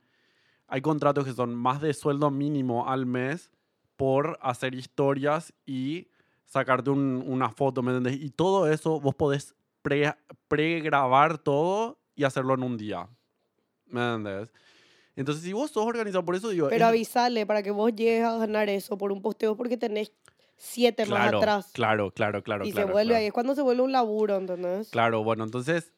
[0.67, 3.51] hay contratos que son más de sueldo mínimo al mes
[3.95, 6.08] por hacer historias y
[6.49, 8.21] sacarte un- una foto, ¿me entendés?
[8.21, 10.15] Y todo eso vos podés pre-
[10.47, 13.07] pregrabar todo y hacerlo en un día,
[13.85, 14.51] ¿me entendés?
[15.15, 16.67] Entonces, si vos sos organizado, por eso digo...
[16.69, 20.11] Pero es- avisale para que vos llegues a ganar eso por un posteo porque tenés
[20.55, 21.71] siete más claro, atrás.
[21.73, 22.65] Claro, claro, claro.
[22.65, 23.19] y claro, se vuelve claro.
[23.21, 23.27] ahí.
[23.27, 24.89] Es cuando se vuelve un laburo, ¿entendés?
[24.89, 25.93] Claro, bueno, entonces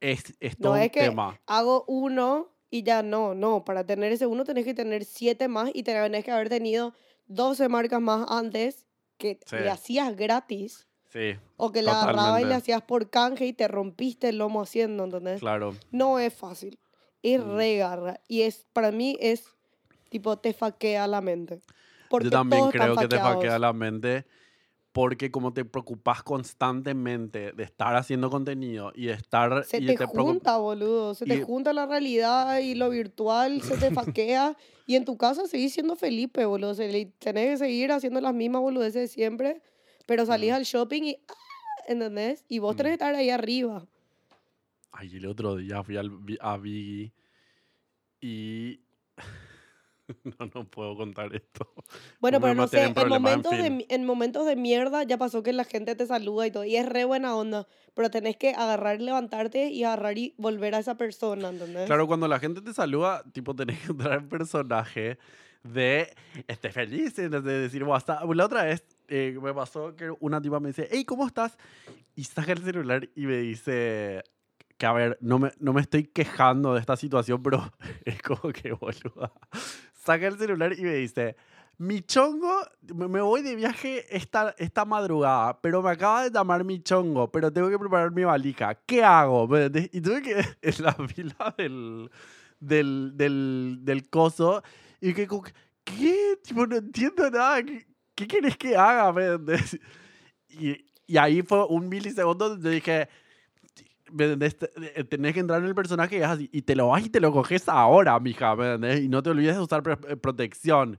[0.00, 1.40] es, es No todo es un que tema.
[1.46, 3.64] hago uno y ya no, no.
[3.64, 6.94] Para tener ese uno tenés que tener siete más y tenés que haber tenido
[7.26, 8.86] 12 marcas más antes
[9.20, 9.56] que Sí.
[9.56, 12.48] le hacías gratis Sí, o que le agarrabas y Totalmente.
[12.48, 15.40] le hacías por canje y te rompiste el lomo haciendo, ¿entendés?
[15.40, 15.76] claro.
[15.92, 16.80] No es fácil.
[17.22, 17.54] Es Mm.
[17.56, 18.20] re garra.
[18.28, 19.44] Y es, para mí es,
[20.08, 21.60] tipo, te faquea la mente.
[22.08, 24.24] Porque Yo también creo que te faquea la mente
[24.92, 29.64] porque como te preocupas constantemente de estar haciendo contenido y de estar...
[29.64, 31.14] Se y te, preocup- junta, boludo.
[31.14, 34.56] Se te junta la realidad y lo virtual, se te faquea.
[34.86, 36.74] y en tu casa seguís siendo Felipe, boludo.
[36.74, 39.62] Tenés que seguir haciendo las mismas boludeces de siempre,
[40.06, 40.54] pero salís Mm.
[40.54, 41.16] al shopping y...
[41.28, 41.34] ¡ah!
[41.86, 42.44] ¿Entendés?
[42.48, 42.76] Y vos Mm.
[42.76, 43.86] tenés que estar ahí arriba.
[44.92, 46.10] Ay, el otro día fui al,
[46.40, 47.12] a Biggie
[48.20, 48.80] y...
[50.24, 51.72] no, no puedo contar esto.
[52.20, 55.18] Bueno, pero no sé, en en, problemas, en momentos de, en momentos de mierda ya
[55.18, 56.64] pasó que la gente te saluda y todo.
[56.64, 57.66] Y es re buena onda.
[57.94, 61.86] Pero tenés que agarrar, levantarte y agarrar y volver a esa persona, ¿entendés?
[61.86, 65.18] Claro, cuando la gente te saluda, tipo, tenés que entrar en personaje
[65.62, 66.14] de
[66.48, 68.24] esté feliz, de de decir WhatsApp.
[68.32, 71.58] La otra vez eh, me pasó que una tipa me dice, hey, ¿cómo estás?
[72.14, 74.22] Y saca el celular y me dice
[74.78, 77.72] que, a ver, no me, no me estoy quejando de esta situación, pero
[78.04, 79.32] es como que, boluda.
[80.00, 81.36] Saca el celular y me dice,
[81.76, 82.62] mi chongo,
[82.94, 87.52] me voy de viaje esta, esta madrugada, pero me acaba de llamar mi chongo, pero
[87.52, 88.74] tengo que preparar mi valija.
[88.86, 89.46] ¿Qué hago?
[89.92, 92.10] Y tuve que, en la fila del,
[92.58, 94.62] del, del, del coso,
[95.02, 95.28] y que,
[95.84, 96.38] ¿qué?
[96.42, 97.62] Tipo, no entiendo nada.
[97.62, 99.38] ¿Qué, qué querés que haga?
[100.52, 103.08] Y, y ahí fue un milisegundo donde dije,
[104.12, 104.56] ¿me entendés?
[104.56, 107.04] Te- eh, Tenés que entrar en el personaje y es así, y te lo vas
[107.04, 109.00] y te lo coges ahora, mija, ¿me entendés?
[109.04, 110.98] Y no te olvides de usar eh, protección.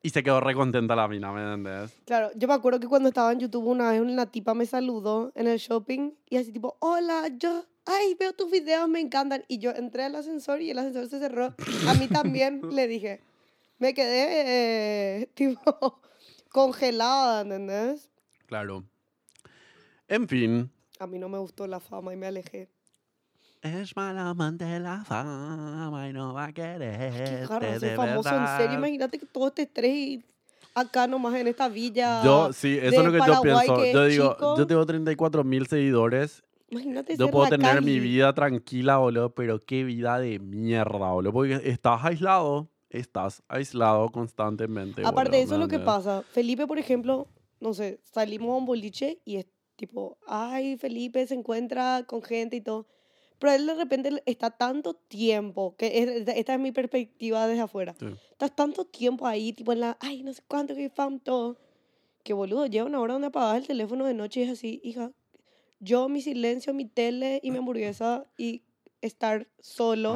[0.00, 1.92] Y se quedó re contenta la mina, ¿me entendés?
[2.06, 5.32] Claro, yo me acuerdo que cuando estaba en YouTube una vez una tipa me saludó
[5.34, 9.44] en el shopping y así tipo, hola, yo, ay, veo tus videos, me encantan.
[9.48, 11.52] Y yo entré al ascensor y el ascensor se cerró.
[11.88, 13.20] A mí también le dije,
[13.80, 16.00] me quedé eh, tipo
[16.50, 18.08] congelada, ¿entendés?
[18.46, 18.84] Claro.
[20.06, 20.70] En fin.
[21.00, 22.68] A mí no me gustó la fama y me alejé.
[23.62, 27.46] Es mala amante la fama y no va a Qué querer.
[27.48, 28.78] garra ser famoso, en serio.
[28.78, 30.20] Imagínate que todo este estrés
[30.74, 32.22] acá nomás en esta villa.
[32.24, 33.82] Yo, sí, eso de es lo que Paraguay, yo pienso.
[33.82, 34.56] que Yo es digo, chico.
[34.58, 36.42] yo tengo 34 mil seguidores.
[36.70, 41.10] Imagínate Yo ser puedo la tener mi vida tranquila, boludo, pero qué vida de mierda,
[41.12, 41.32] boludo.
[41.32, 45.02] Porque estás aislado, estás aislado constantemente.
[45.02, 47.26] Aparte boludo, de eso, ¿me lo que pasa, Felipe, por ejemplo,
[47.58, 49.46] no sé, salimos a un boliche y es
[49.78, 52.86] tipo, ay, Felipe se encuentra con gente y todo.
[53.38, 57.94] Pero él de repente está tanto tiempo, que es- esta es mi perspectiva desde afuera.
[57.98, 58.06] Sí.
[58.32, 61.56] Estás tanto tiempo ahí, tipo en la, ay, no sé cuánto, que fam, todo.
[62.24, 65.12] Que boludo, llega una hora donde apagas el teléfono de noche y es así, hija,
[65.78, 68.62] yo, mi silencio, mi tele y mi hamburguesa y
[69.00, 70.14] estar solo.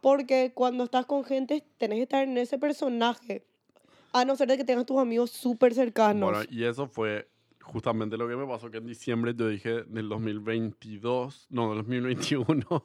[0.00, 3.46] Porque cuando estás con gente, tenés que estar en ese personaje.
[4.12, 6.28] A no ser de que tengas tus amigos súper cercanos.
[6.32, 7.28] Bueno, y eso fue
[7.64, 12.66] justamente lo que me pasó, que en diciembre yo dije del 2022, no, del 2021,
[12.68, 12.82] yo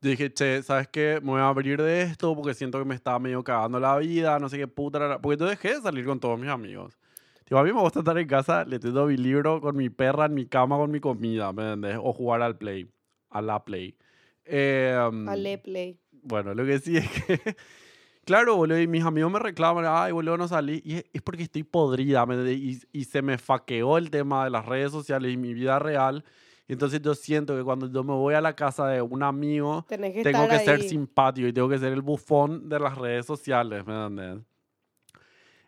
[0.00, 1.18] dije, che, ¿sabes qué?
[1.22, 4.38] Me voy a abrir de esto porque siento que me está medio cagando la vida,
[4.38, 6.98] no sé qué puta, porque yo dejé de salir con todos mis amigos.
[7.44, 10.34] Tipo, a mí me gusta estar en casa leyendo mi libro con mi perra en
[10.34, 11.98] mi cama con mi comida, ¿me entendés?
[12.00, 12.88] O jugar al play,
[13.30, 13.96] a la play.
[14.44, 14.94] Eh,
[15.28, 15.98] Ale play.
[16.22, 17.40] bueno, lo que sí es que.
[18.24, 20.80] Claro, boludo, y mis amigos me reclaman, ay, boludo, no salí.
[20.84, 24.92] Y es, porque estoy podrida, y, y se me faqueó el tema de las redes
[24.92, 26.24] sociales y mi vida real.
[26.68, 29.84] Y entonces yo siento que cuando yo me voy a la casa de un amigo,
[29.88, 30.88] Tenés que tengo que ser ahí.
[30.88, 34.44] simpático y tengo que ser el bufón de las redes sociales, ¿me entendés?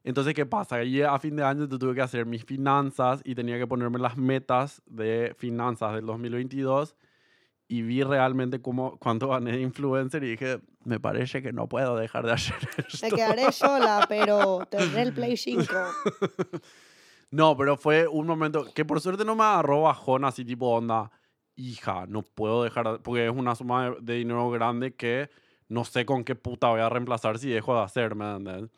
[0.05, 0.76] Entonces, ¿qué pasa?
[0.76, 3.98] Ahí a fin de año yo tuve que hacer mis finanzas y tenía que ponerme
[3.98, 6.94] las metas de finanzas del 2022
[7.68, 11.97] y vi realmente cómo, cuánto gané de influencer y dije, me parece que no puedo
[11.97, 12.57] dejar de hacer
[12.89, 13.14] esto.
[13.14, 15.64] quedaré sola, pero tendré el Play 5.
[17.30, 21.11] No, pero fue un momento que por suerte no me agarró bajón así tipo onda,
[21.57, 25.28] hija, no puedo dejar, de-", porque es una suma de, de dinero grande que
[25.68, 28.70] no sé con qué puta voy a reemplazar si dejo de hacer, ¿me entiendes?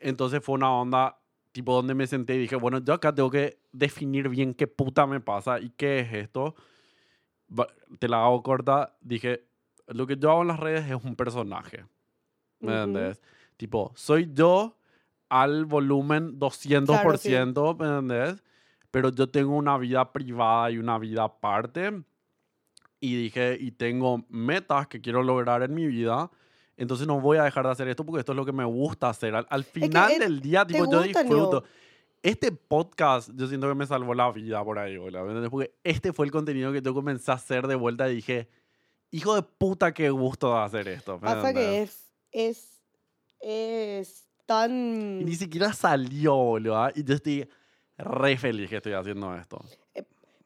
[0.00, 1.18] Entonces fue una onda
[1.52, 5.06] tipo donde me senté y dije, bueno, yo acá tengo que definir bien qué puta
[5.06, 6.54] me pasa y qué es esto.
[7.98, 9.47] Te la hago corta, dije,
[9.88, 11.84] lo que yo hago en las redes es un personaje.
[12.60, 12.82] ¿Me Ujú.
[12.82, 13.20] entendés?
[13.56, 14.76] Tipo, soy yo
[15.28, 18.42] al volumen 200%, ¿me entendés?
[18.90, 22.02] Pero yo tengo una vida privada y una vida aparte.
[23.00, 26.30] Y dije, y tengo metas que quiero lograr en mi vida.
[26.76, 29.08] Entonces no voy a dejar de hacer esto porque esto es lo que me gusta
[29.08, 29.34] hacer.
[29.34, 31.60] Al, al final es- del día, tipo, yo disfruto.
[31.60, 31.64] Leo.
[32.22, 35.50] Este podcast, yo siento que me salvó la vida por ahí, boludo, ¿me entendés?
[35.50, 38.48] Porque este fue el contenido que yo comencé a hacer de vuelta y dije,
[39.10, 41.14] hijo de puta, qué gusto de hacer esto.
[41.14, 42.82] ¿me Pasa que es, es,
[43.40, 45.20] es tan...
[45.20, 46.76] Y ni siquiera salió, boludo.
[46.76, 46.92] ¿ah?
[46.94, 47.48] Y yo estoy
[47.96, 49.60] re feliz que estoy haciendo esto.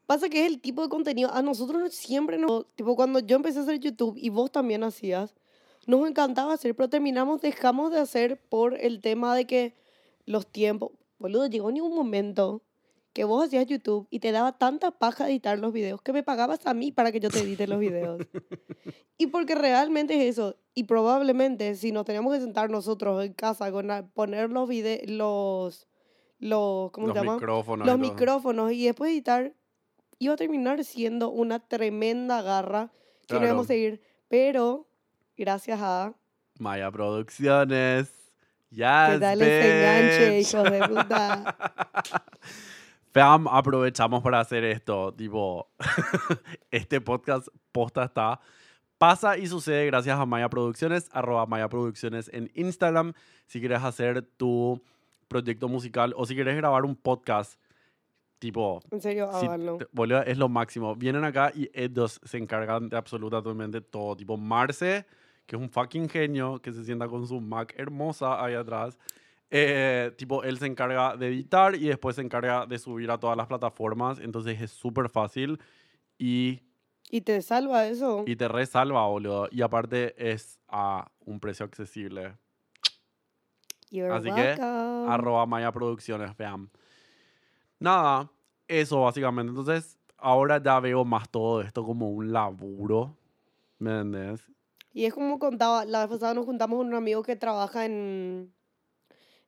[0.06, 1.32] Pasa que es el tipo de contenido.
[1.32, 2.66] A nosotros siempre nos.
[2.74, 5.34] Tipo, cuando yo empecé a hacer YouTube y vos también hacías,
[5.86, 9.74] nos encantaba hacer, pero terminamos, dejamos de hacer por el tema de que
[10.26, 10.90] los tiempos.
[11.18, 12.62] Boludo, llegó ni un momento
[13.12, 16.66] que vos hacías YouTube y te daba tanta paja editar los videos que me pagabas
[16.66, 18.20] a mí para que yo te edite los videos.
[19.18, 20.56] y porque realmente es eso.
[20.74, 25.88] Y probablemente si nos teníamos que sentar nosotros en casa con poner los videos, los,
[26.38, 27.34] los, ¿cómo Los se llama?
[27.34, 27.86] micrófonos.
[27.86, 29.52] los y micrófonos y después editar
[30.18, 32.90] iba a terminar siendo una tremenda garra
[33.26, 33.46] que no Claro.
[33.46, 34.00] íbamos a seguir.
[34.28, 34.86] Pero
[35.36, 36.14] gracias a
[36.58, 38.10] Maya Producciones.
[38.70, 39.10] Ya.
[39.12, 41.56] que tal ese enganche, hijos de puta.
[43.12, 45.12] Fam, aprovechamos para hacer esto.
[45.14, 45.68] Tipo,
[46.70, 48.40] este podcast posta está.
[48.98, 53.12] Pasa y sucede gracias a Maya Producciones, arroba Maya Producciones en Instagram.
[53.46, 54.80] Si quieres hacer tu
[55.28, 57.58] proyecto musical o si quieres grabar un podcast,
[58.38, 59.78] tipo, En serio, háganlo.
[59.78, 60.94] te- boludo, es lo máximo.
[60.94, 64.16] Vienen acá y ellos se encargan de absolutamente todo.
[64.16, 65.04] Tipo, Marce,
[65.46, 68.96] que es un fucking genio, que se sienta con su Mac hermosa ahí atrás.
[69.54, 73.36] Eh, tipo, él se encarga de editar y después se encarga de subir a todas
[73.36, 74.18] las plataformas.
[74.18, 75.60] Entonces es súper fácil
[76.18, 76.62] y,
[77.10, 78.24] Y te salva eso.
[78.26, 79.48] y te resalva, boludo.
[79.50, 82.38] Y aparte es a un precio accesible.
[83.90, 85.12] You're así que, welcome.
[85.12, 86.70] arroba Maya Producciones, vean.
[87.78, 88.30] Nada,
[88.66, 89.50] eso básicamente.
[89.50, 93.18] Entonces, ahora ya veo más todo esto como un laburo.
[93.78, 94.50] ¿Me entendés?
[94.94, 98.54] Y es como contaba, la vez pasada nos juntamos con un amigo que trabaja en,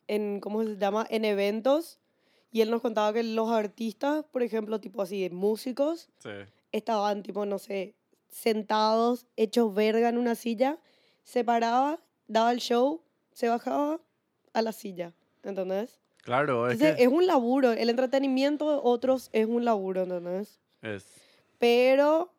[0.09, 1.07] en, ¿cómo se llama?
[1.11, 1.99] En eventos.
[2.51, 6.31] Y él nos contaba que los artistas, por ejemplo, tipo así, músicos, Sí.
[6.73, 7.95] estaban tipo, no sé,
[8.29, 10.79] sentados, hechos verga en una silla,
[11.25, 13.03] se paraba, daba el show,
[13.33, 14.01] se bajaba
[14.53, 16.01] a la silla, ¿entendés?
[16.23, 20.61] Claro, es Entonces, que es un laburo, el entretenimiento de otros es un laburo, ¿entendés?
[20.83, 21.05] es.
[21.59, 22.33] Pero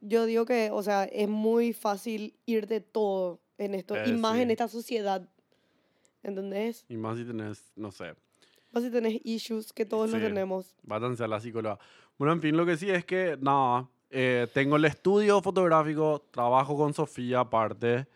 [0.00, 4.16] yo digo que, o sea, es muy fácil ir de todo en esto, y Eh,
[4.16, 4.42] más sí.
[4.42, 5.28] en esta sociedad,
[6.24, 6.84] ¿entendés?
[6.88, 8.14] Y más si tenés, no sé,
[8.72, 10.26] Más si tenés issues que todos los Sí.
[10.26, 10.74] tenemos.
[10.82, 11.78] váyanse a la psicóloga.
[12.18, 16.76] Bueno, en fin, lo que sí es que, nada, eh, tengo el estudio fotográfico, trabajo
[16.76, 18.06] con Sofía aparte,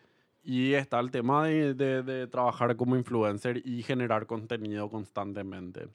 [0.43, 5.87] y está el tema de, de- de trabajar como influencer y generar contenido constantemente.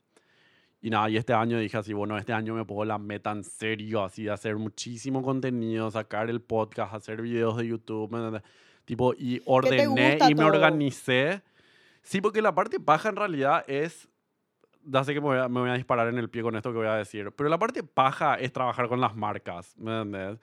[0.81, 3.43] Y nada, y este año dije así, bueno, este año me pongo la meta en
[3.43, 8.41] serio, así, de hacer muchísimo contenido, sacar el podcast, hacer videos de YouTube, ¿me?
[8.85, 10.47] Tipo, y ordené y me todo.
[10.49, 11.41] organicé.
[12.05, 14.09] Sí, porque la parte paja en realidad es...
[14.87, 16.71] Ya sé que me voy, a, me voy a disparar en el pie con esto
[16.71, 20.39] que voy a decir, pero la parte paja es trabajar con las marcas, ¿me entendés?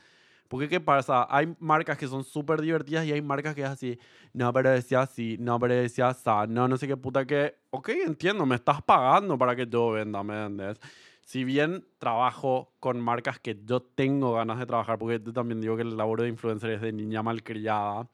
[0.48, 1.28] Porque, ¿qué pasa?
[1.30, 4.00] Hay marcas que son súper divertidas y hay marcas que es así,
[4.34, 7.56] no, pero decía así, no, pero decía así, no, no sé qué puta que...
[7.70, 10.80] Ok, entiendo, me estás pagando para que yo venda, ¿me entiendes?
[11.22, 15.78] Si bien trabajo con marcas que yo tengo ganas de trabajar, porque yo también digo
[15.78, 18.10] que el laburo de influencer es de niña malcriada,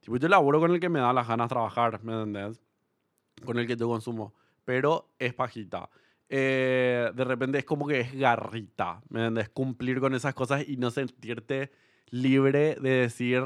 [0.00, 2.65] tipo, yo laburo con el que me da las ganas de trabajar, ¿me entendés?
[3.44, 4.34] Con el que yo consumo,
[4.64, 5.88] pero es pajita.
[6.28, 9.48] Eh, de repente es como que es garrita, ¿me entiendes?
[9.50, 11.70] Cumplir con esas cosas y no sentirte
[12.10, 13.42] libre de decir...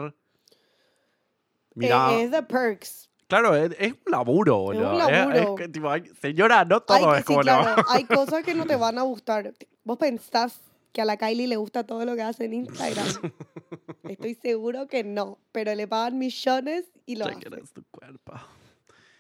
[1.75, 3.09] Mira, Eh, es the perks.
[3.27, 4.95] Claro, es, es un laburo, boludo.
[5.07, 8.43] un Es- tipo, hay- señora, no todo Hay, es sí, como la- claro, hay cosas
[8.45, 9.53] que no te van a gustar.
[9.85, 10.61] Vos pensás
[10.93, 13.07] que a la Kylie le gusta todo lo que hace en Instagram.
[14.03, 17.41] Estoy seguro que no, pero le pagan millones y lo hace.
[17.73, 18.33] tu cuerpo.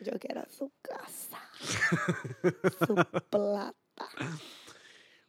[0.05, 1.38] Yo quiero su casa,
[2.86, 2.94] su
[3.30, 3.74] plata.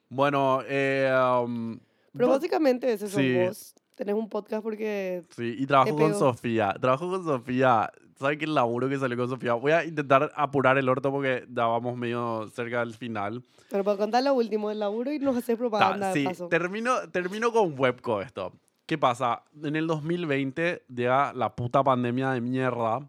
[0.10, 1.12] Bueno, eh,
[1.44, 1.80] um,
[2.14, 3.36] Pero básicamente ese Sí.
[3.38, 3.76] vos.
[3.96, 6.16] Tenés un podcast porque sí, y trabajo con.
[6.16, 6.74] Sofía.
[6.80, 7.92] Trabajo con Sofía.
[8.18, 9.54] ¿Sabes qué laburo que salió con Sofía?
[9.54, 13.44] Voy a intentar apurar el orto porque ya vamos medio cerca del final.
[13.70, 16.48] Pero para contar lo último del laburo y nos haces Ta, propaganda de sí, paso.
[16.48, 18.54] termino, termino con Webco esto.
[18.86, 19.44] ¿Qué pasa?
[19.64, 23.08] En el 2020 llega la puta pandemia de mierda.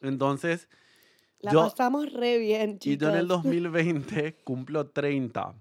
[0.00, 0.68] Entonces,
[1.40, 2.98] La yo- pasamos re bien, Y chicos.
[3.00, 5.54] yo en el 2020 cumplo 30.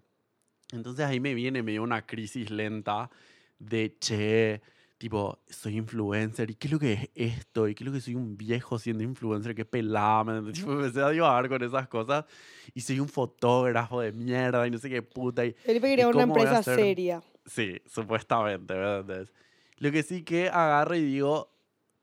[0.72, 3.10] Entonces ahí me viene medio una crisis lenta
[3.58, 4.62] de, che,
[4.98, 6.52] tipo, soy influencer.
[6.52, 7.68] ¿Y qué es lo que es esto?
[7.68, 9.56] ¿Y qué es lo que soy un viejo siendo influencer?
[9.56, 10.24] ¿Qué pelada?
[10.26, 12.26] ¿me empecé a divagar con esas cosas.
[12.74, 15.44] Y soy un fotógrafo de mierda y no sé qué puta.
[15.46, 17.22] Y, Felipe quería ¿y una empresa seria.
[17.46, 19.34] sí, supuestamente, ¿me entendés?
[19.78, 21.50] Lo que sí que agarro y digo,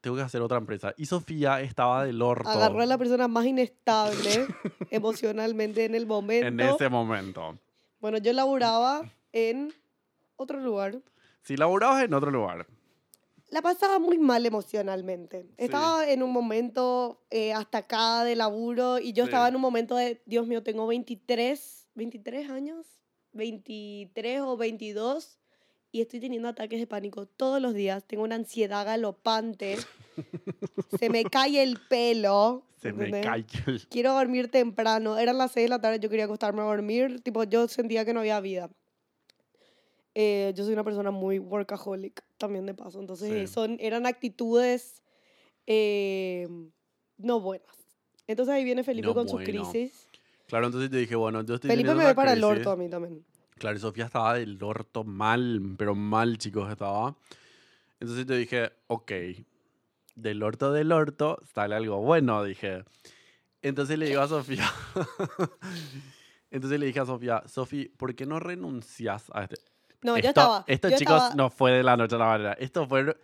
[0.07, 0.95] tengo que hacer otra empresa.
[0.97, 4.47] Y Sofía estaba del orto Agarró a la persona más inestable
[4.93, 6.47] emocionalmente en el momento.
[6.47, 7.59] en ese momento.
[7.99, 9.03] Bueno, yo laburaba
[9.33, 9.75] en
[10.37, 11.01] otro lugar.
[11.43, 12.69] Si laburabas en otro lugar.
[13.51, 15.43] La pasaba muy mal emocionalmente.
[15.43, 15.55] Sí.
[15.57, 19.31] Estaba en un momento eh, hasta acá de laburo y yo Sí.
[19.31, 22.87] estaba en un momento de, Dios mío, tengo 23, 23 años,
[23.33, 25.37] 23 o 22
[25.97, 28.05] y estoy teniendo ataques de pánico todos los días.
[28.07, 29.76] Tengo una ansiedad galopante.
[31.01, 32.64] Se me cae el pelo.
[32.82, 33.24] Se me ¿entendés?
[33.26, 33.86] cae el...
[33.88, 35.16] Quiero dormir temprano.
[35.18, 37.20] Eran las 6 de la tarde, yo quería acostarme a dormir.
[37.22, 38.70] Tipo, yo sentía que no había vida.
[40.14, 43.01] Eh, yo soy una persona muy workaholic también de paso.
[43.01, 43.55] Entonces, Sí.
[43.55, 45.03] son, eran actitudes
[45.66, 46.47] eh,
[47.18, 47.74] no buenas.
[48.26, 49.44] Entonces ahí viene Felipe No con bueno.
[49.44, 50.09] crisis.
[50.47, 52.59] Claro, entonces te dije, bueno, yo estoy Felipe me ve para el crisis.
[52.59, 53.24] orto a mí también.
[53.59, 57.15] Claro, Sofía estaba del orto mal, pero mal, chicos, estaba.
[58.01, 59.13] Entonces te dije, ok,
[60.15, 62.85] del orto del orto sale algo bueno, dije.
[63.63, 64.71] Entonces le digo a Sofía,
[66.51, 69.57] entonces le dije a Sofía, Sofi, ¿por qué no renuncias a este?
[70.03, 70.65] No, yo esto, estaba.
[70.67, 72.53] Esto, yo chicos, estaba- no fue de la noche a la mañana.
[72.55, 73.17] Esto fueron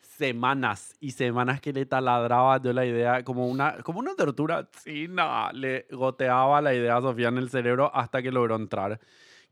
[0.00, 5.50] semanas y semanas que le taladraba yo la idea, como una, como una tortura china.
[5.52, 9.00] Le goteaba la idea a Sofía en el cerebro hasta que logró entrar.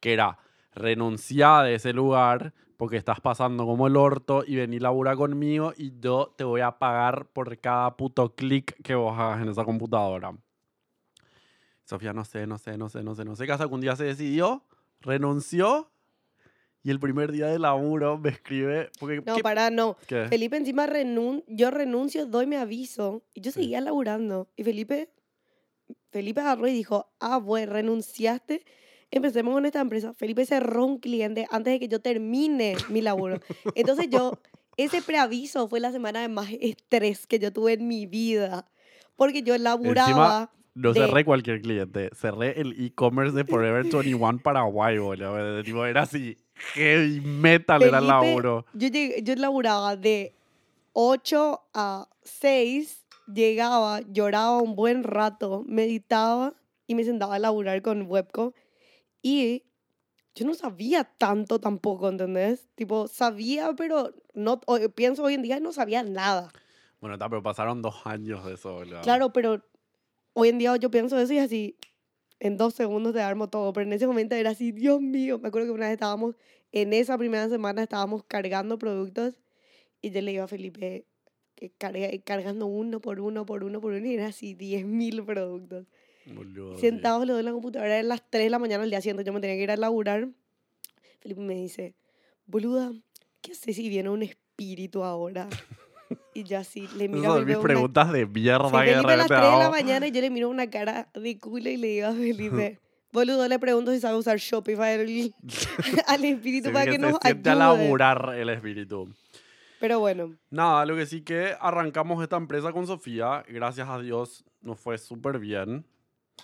[0.00, 0.38] Que era
[0.74, 5.72] renunciar de ese lugar porque estás pasando como el orto y vení a laburar conmigo
[5.76, 9.64] y yo te voy a pagar por cada puto clic que vos hagas en esa
[9.64, 10.32] computadora.
[11.84, 13.46] Sofía, no sé, no sé, no sé, no sé, no sé.
[13.46, 14.62] Casa que un día se decidió,
[15.00, 15.90] renunció
[16.82, 18.90] y el primer día de laburo me escribe.
[19.00, 19.96] Porque, No, ¿qué- pará, no.
[20.06, 20.26] qué?
[20.28, 23.62] Felipe encima renun yo renuncio, doy mi aviso y yo Sí.
[23.62, 24.48] seguía laburando.
[24.54, 25.10] Y Felipe,
[26.10, 28.64] Felipe agarró y dijo, ah, bueno, renunciaste,
[29.10, 30.12] empecemos con esta empresa.
[30.14, 33.38] Felipe cerró un cliente antes de que yo termine mi laburo.
[33.74, 34.38] Entonces yo,
[34.76, 38.66] ese preaviso fue la semana de más estrés que yo tuve en mi vida.
[39.16, 40.50] Porque yo laburaba.
[40.74, 45.86] No de- cerré cualquier cliente, cerré el e-commerce de Forever 21 Paraguay, boludo.
[45.86, 46.36] Era así,
[46.74, 48.64] heavy metal era el Felipe, laburo.
[48.74, 50.34] Yo, llegué- yo laburaba de
[50.92, 56.54] 8 a 6, llegaba, lloraba un buen rato, meditaba
[56.86, 58.54] y me sentaba a laburar con Webco.
[59.22, 59.64] Y
[60.34, 62.68] yo no sabía tanto tampoco, ¿entendés?
[62.74, 64.60] Tipo, sabía, pero no,
[64.94, 66.52] pienso hoy en día no sabía nada.
[67.00, 69.00] Bueno, está, pero pasaron dos años de eso, boludo.
[69.02, 69.64] Claro, pero
[70.34, 71.76] hoy en día yo pienso eso y así,
[72.40, 73.72] en dos segundos te armo todo.
[73.72, 75.38] Pero en ese momento era así, Dios mío.
[75.38, 76.36] Me acuerdo que una vez estábamos,
[76.72, 79.40] en esa primera semana estábamos cargando productos
[80.00, 81.06] y yo le iba a Felipe
[81.56, 85.86] que carga- cargando uno por uno, por uno, por uno y era así 10.000 productos.
[86.34, 86.78] Boludo.
[86.78, 89.24] Sentados los dos en la computadora, eran las 3 de la mañana al día siguiente,
[89.24, 90.28] yo me tenía que ir a laburar.
[91.20, 91.94] Felipe me dice,
[92.46, 92.92] boluda,
[93.40, 95.48] ¿qué haces si viene un espíritu ahora?
[96.32, 99.16] Y yo así le miro Esas mis una- preguntas de mierda que de Felipe a
[99.16, 101.76] las repente 3 de la mañana y yo le miro una cara de culo y
[101.76, 102.78] le digo a Felipe,
[103.12, 105.34] boludo, le pregunto si sabe usar Shopify al,
[106.06, 107.82] al espíritu Sí, para que que se nos siente a ayude.
[107.84, 109.12] laburar el espíritu.
[109.80, 113.44] Pero bueno, Nada, lo que sí que arrancamos esta empresa con Sofía.
[113.46, 115.84] Gracias a Dios nos fue súper bien.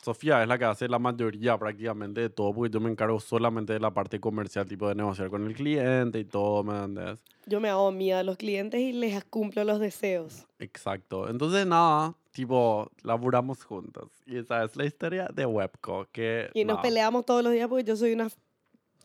[0.03, 3.73] Sofía es la que hace la mayoría prácticamente de todo, porque yo me encargo solamente
[3.73, 7.21] de la parte comercial, tipo de negociar con el cliente y todo, ¿me entiendes?
[7.47, 10.47] yo me hago mía a los clientes y les cumplo los deseos.
[10.59, 11.29] Exacto.
[11.29, 14.11] Entonces, nada, tipo, laburamos juntos.
[14.27, 16.07] Y esa es la historia de Webco.
[16.11, 18.29] Que, Y nos nada, peleamos todos los días porque yo soy una...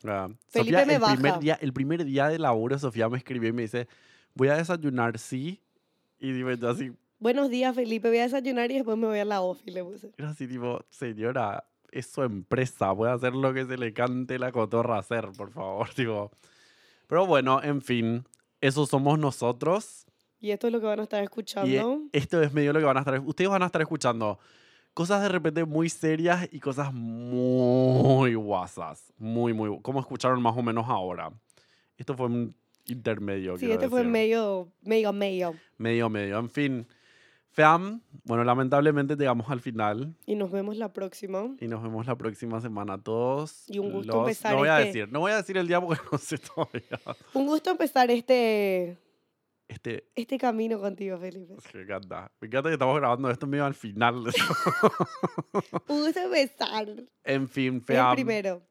[0.04, 1.38] ah, Felipe Sofía, me el primer, baja.
[1.38, 3.88] día, el primer día de laburo, Sofía me escribió y me dice,
[4.34, 5.60] voy a desayunar, sí.
[6.18, 9.24] Y digo yo así, Buenos días, Felipe, voy a desayunar y después me voy a
[9.26, 10.10] la ofi, le puse.
[10.16, 14.50] Era así tipo, señora, es su empresa, puede hacer lo que se le cante la
[14.52, 16.30] cotorra hacer, por favor, digo.
[17.06, 18.24] Pero bueno, en fin,
[18.60, 20.06] eso somos nosotros.
[20.40, 21.70] Y esto es lo que van a estar Y escuchando.
[22.04, 24.38] eh, esto es medio lo que van a estar, ustedes van a estar escuchando
[24.94, 30.62] cosas de repente muy serias y cosas muy guasas, muy, muy, como escucharon más o
[30.62, 31.30] menos ahora.
[31.98, 32.54] Esto fue un
[32.86, 33.58] intermedio.
[33.58, 34.10] sí, este fue decir.
[34.10, 35.54] medio, medio, medio.
[35.76, 36.86] Medio, medio, en fin.
[37.52, 40.14] Feam, bueno, lamentablemente llegamos al final.
[40.24, 41.48] Y nos vemos la próxima.
[41.60, 43.64] Y nos vemos la próxima semana a todos.
[43.68, 45.66] Y un gusto los- empezar No voy a este- decir, no voy a decir el
[45.66, 47.00] día porque no sé todavía.
[47.34, 48.96] Un gusto empezar este,
[49.66, 51.54] Este, este camino contigo, Felipe.
[51.74, 52.30] me encanta.
[52.40, 54.14] Me encanta que estamos grabando esto medio al final.
[55.88, 56.88] Un gusto empezar.
[57.24, 58.14] en fin, El feam.
[58.14, 58.62] primero.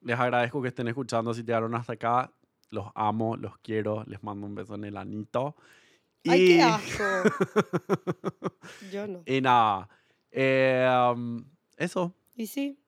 [0.00, 1.32] Les agradezco que estén escuchando.
[1.34, 2.30] Si llegaron hasta acá,
[2.70, 4.04] los amo, los quiero.
[4.06, 5.56] Les mando un beso en el anito.
[6.26, 7.04] Ay, Y, qué asco.
[8.92, 9.22] Yo no.
[9.26, 9.88] y nada.
[10.30, 11.44] eh, um,
[11.76, 12.14] eso.
[12.34, 12.78] Y sí,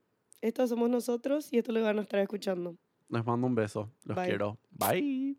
[0.41, 2.77] estos somos nosotros y esto lo van a estar escuchando.
[3.09, 3.91] Les mando un beso.
[4.05, 4.27] Los Bye.
[4.29, 4.59] quiero.
[4.71, 5.37] Bye.